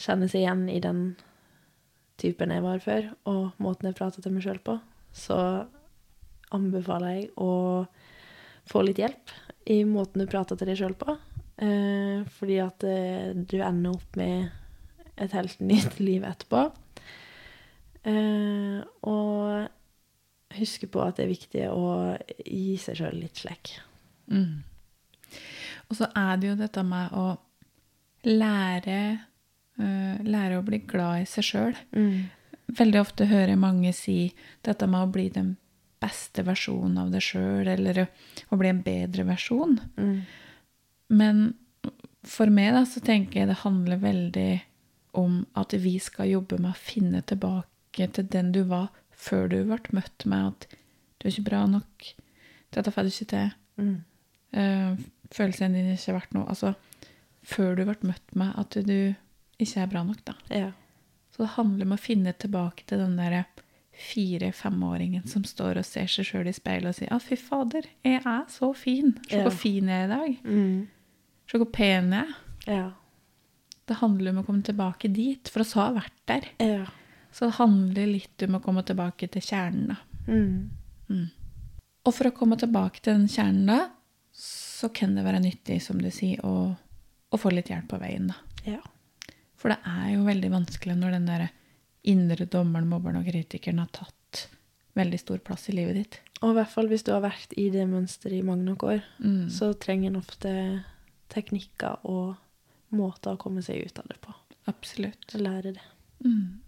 kjenner 0.00 0.30
seg 0.30 0.44
igjen 0.44 0.66
i 0.72 0.80
den 0.82 1.00
typen 2.20 2.52
jeg 2.52 2.64
var 2.64 2.82
før, 2.84 3.10
og 3.28 3.56
måten 3.62 3.90
jeg 3.90 3.98
prater 3.98 4.24
til 4.24 4.34
meg 4.34 4.44
sjøl 4.44 4.60
på, 4.64 4.78
så 5.16 5.38
anbefaler 6.54 7.18
jeg 7.18 7.30
å 7.40 7.50
få 8.66 8.82
litt 8.86 9.00
hjelp 9.00 9.34
i 9.72 9.80
måten 9.88 10.22
du 10.22 10.30
prater 10.30 10.58
til 10.58 10.70
deg 10.70 10.78
sjøl 10.80 10.96
på. 10.98 11.16
Eh, 11.56 12.22
fordi 12.36 12.58
at 12.60 12.84
eh, 12.86 13.32
du 13.32 13.56
ender 13.64 13.96
opp 13.96 14.18
med 14.18 14.50
et 15.16 15.32
helt 15.36 15.60
nytt 15.64 16.00
liv 16.06 16.26
etterpå. 16.26 16.66
Eh, 18.06 18.80
og 19.08 20.56
huske 20.56 20.88
på 20.88 21.02
at 21.02 21.18
det 21.18 21.26
er 21.26 21.32
viktig 21.32 21.64
å 21.72 21.86
gi 22.44 22.76
seg 22.80 23.00
sjøl 23.00 23.18
litt 23.20 23.42
slekk. 23.42 23.74
Mm. 24.30 24.62
Og 25.86 25.98
så 25.98 26.08
er 26.18 26.38
det 26.40 26.52
jo 26.52 26.58
dette 26.58 26.84
med 26.86 27.14
å 27.16 27.26
lære 28.26 28.98
Lære 29.76 30.58
å 30.58 30.64
bli 30.64 30.78
glad 30.88 31.22
i 31.22 31.28
seg 31.28 31.44
sjøl. 31.44 31.78
Veldig 32.76 33.00
ofte 33.00 33.28
hører 33.30 33.58
mange 33.60 33.92
si 33.94 34.32
dette 34.66 34.88
med 34.90 35.04
å 35.04 35.10
bli 35.12 35.28
den 35.34 35.54
beste 36.02 36.42
versjonen 36.46 36.98
av 37.00 37.12
deg 37.14 37.24
sjøl, 37.24 37.68
eller 37.68 38.02
å, 38.04 38.56
bli 38.58 38.70
en 38.72 38.82
bedre 38.84 39.24
versjon. 39.28 39.78
Mm. 39.96 40.16
Men 41.16 41.42
for 42.26 42.50
meg 42.52 42.72
da, 42.74 42.82
så 42.88 43.00
tenker 43.04 43.40
jeg 43.40 43.50
det 43.50 43.60
handler 43.62 44.02
veldig 44.02 44.50
om 45.16 45.40
at 45.56 45.72
vi 45.80 45.96
skal 46.02 46.28
jobbe 46.28 46.58
med 46.60 46.74
å 46.74 46.80
finne 46.80 47.22
tilbake 47.24 48.08
til 48.12 48.26
den 48.32 48.50
du 48.52 48.62
var 48.68 48.90
før 49.16 49.48
du 49.48 49.60
ble 49.64 49.78
møtt 49.96 50.26
med 50.28 50.50
at 50.50 50.66
du 51.16 51.28
er 51.28 51.32
ikke 51.32 51.48
bra 51.48 51.62
nok, 51.70 52.10
dette 52.76 52.92
får 52.92 53.06
du 53.06 53.14
ikke 53.14 53.30
til, 53.34 53.54
Mm. 53.76 53.96
uh, 54.56 54.96
følelsene 55.36 55.76
dine 55.76 55.96
ikke 55.98 56.14
vært 56.14 56.30
verdt 56.32 56.34
noe. 56.36 56.46
Altså, 56.48 56.70
før 57.44 57.74
du 57.76 57.82
ble 57.84 58.08
møtt 58.08 58.36
med 58.40 58.54
at 58.56 58.76
du 58.88 59.14
ikke 59.58 59.82
er 59.82 59.86
bra 59.92 60.02
nok, 60.04 60.24
da. 60.24 60.34
Ja. 60.52 60.72
Så 61.32 61.42
det 61.44 61.54
handler 61.56 61.86
om 61.86 61.92
å 61.96 62.00
finne 62.00 62.32
tilbake 62.32 62.84
til 62.88 62.98
den 63.02 63.16
der 63.16 63.44
fire-femåringen 63.96 65.24
som 65.28 65.44
står 65.44 65.78
og 65.80 65.86
ser 65.88 66.08
seg 66.10 66.26
sjøl 66.28 66.50
i 66.50 66.52
speilet 66.56 66.90
og 66.90 66.96
sier 66.98 67.12
'Å, 67.12 67.20
fy 67.22 67.36
fader, 67.40 67.86
jeg 68.04 68.20
er 68.24 68.44
så 68.52 68.74
fin. 68.76 69.14
Se 69.28 69.36
Ja. 69.36 69.42
hvor 69.44 69.52
fin 69.56 69.88
jeg 69.88 70.02
er 70.02 70.04
i 70.04 70.14
dag. 70.16 70.38
Mm. 70.44 70.86
Se 71.48 71.58
hvor 71.58 71.72
pen 71.72 72.10
jeg 72.12 72.26
er.' 72.26 72.34
Ja. 72.66 72.92
Det 73.86 73.96
handler 73.96 74.30
om 74.30 74.42
å 74.42 74.46
komme 74.46 74.62
tilbake 74.62 75.12
dit, 75.12 75.48
for 75.48 75.60
oss 75.60 75.72
har 75.74 75.94
vært 75.94 76.12
der. 76.26 76.48
Ja. 76.58 76.86
Så 77.30 77.46
det 77.46 77.54
handler 77.58 78.06
litt 78.06 78.42
om 78.42 78.54
å 78.56 78.62
komme 78.62 78.82
tilbake 78.84 79.28
til 79.30 79.42
kjernen, 79.42 79.86
da. 79.88 79.96
Mm. 80.26 81.30
Og 82.04 82.14
for 82.14 82.24
å 82.24 82.34
komme 82.34 82.56
tilbake 82.58 83.00
til 83.00 83.14
den 83.14 83.28
kjernen, 83.28 83.66
da, 83.66 83.90
så 84.32 84.92
kan 84.92 85.14
det 85.14 85.24
være 85.24 85.40
nyttig, 85.40 85.80
som 85.82 85.98
du 86.02 86.10
sier, 86.10 86.40
å, 86.44 86.76
å 87.30 87.36
få 87.38 87.52
litt 87.52 87.68
hjelp 87.68 87.88
på 87.88 87.98
veien, 88.00 88.26
da. 88.28 88.34
ja. 88.66 88.80
For 89.66 89.74
det 89.74 89.80
er 89.90 90.10
jo 90.14 90.20
veldig 90.22 90.48
vanskelig 90.52 90.94
når 90.94 91.16
den 91.16 91.24
der 91.26 91.48
indre 92.06 92.46
dommeren, 92.46 92.86
mobberen 92.86 93.16
og 93.18 93.26
kritikeren 93.26 93.80
har 93.82 93.88
tatt 93.90 94.44
veldig 94.94 95.18
stor 95.18 95.40
plass 95.42 95.64
i 95.68 95.74
livet 95.74 95.96
ditt. 95.98 96.18
Og 96.44 96.52
i 96.52 96.56
hvert 96.60 96.70
fall 96.70 96.86
hvis 96.86 97.02
du 97.02 97.10
har 97.10 97.24
vært 97.24 97.50
i 97.58 97.64
det 97.74 97.82
mønsteret 97.90 98.38
i 98.38 98.44
mange 98.46 98.62
nok 98.68 98.84
år, 98.86 99.02
Mm. 99.18 99.48
så 99.50 99.72
trenger 99.74 100.12
en 100.12 100.20
ofte 100.22 100.52
teknikker 101.34 101.98
og 102.06 102.36
måter 102.94 103.34
å 103.34 103.40
komme 103.42 103.60
seg 103.66 103.82
ut 103.88 103.98
av 103.98 104.06
det 104.06 104.20
på. 104.22 104.32
Absolutt. 104.70 105.34
Lære 105.34 105.74
det. 105.74 105.82
Mm. 106.24 106.60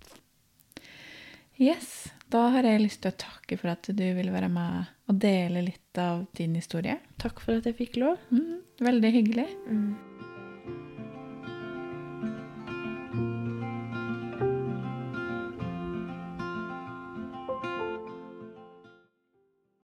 Yes. 1.58 2.08
Da 2.30 2.48
har 2.50 2.62
jeg 2.66 2.82
lyst 2.82 3.00
til 3.02 3.12
å 3.12 3.18
takke 3.18 3.56
for 3.58 3.70
at 3.72 3.88
du 3.94 4.04
ville 4.14 4.34
være 4.34 4.50
med 4.52 4.90
og 5.08 5.18
dele 5.22 5.62
litt 5.64 5.98
av 6.02 6.26
din 6.36 6.54
historie. 6.58 6.98
Takk 7.18 7.40
for 7.40 7.58
at 7.58 7.64
jeg 7.70 7.78
fikk 7.78 7.96
lov. 8.02 8.18
Mm. 8.34 8.58
Veldig 8.82 9.12
hyggelig. 9.14 9.46
Mm. 9.70 9.96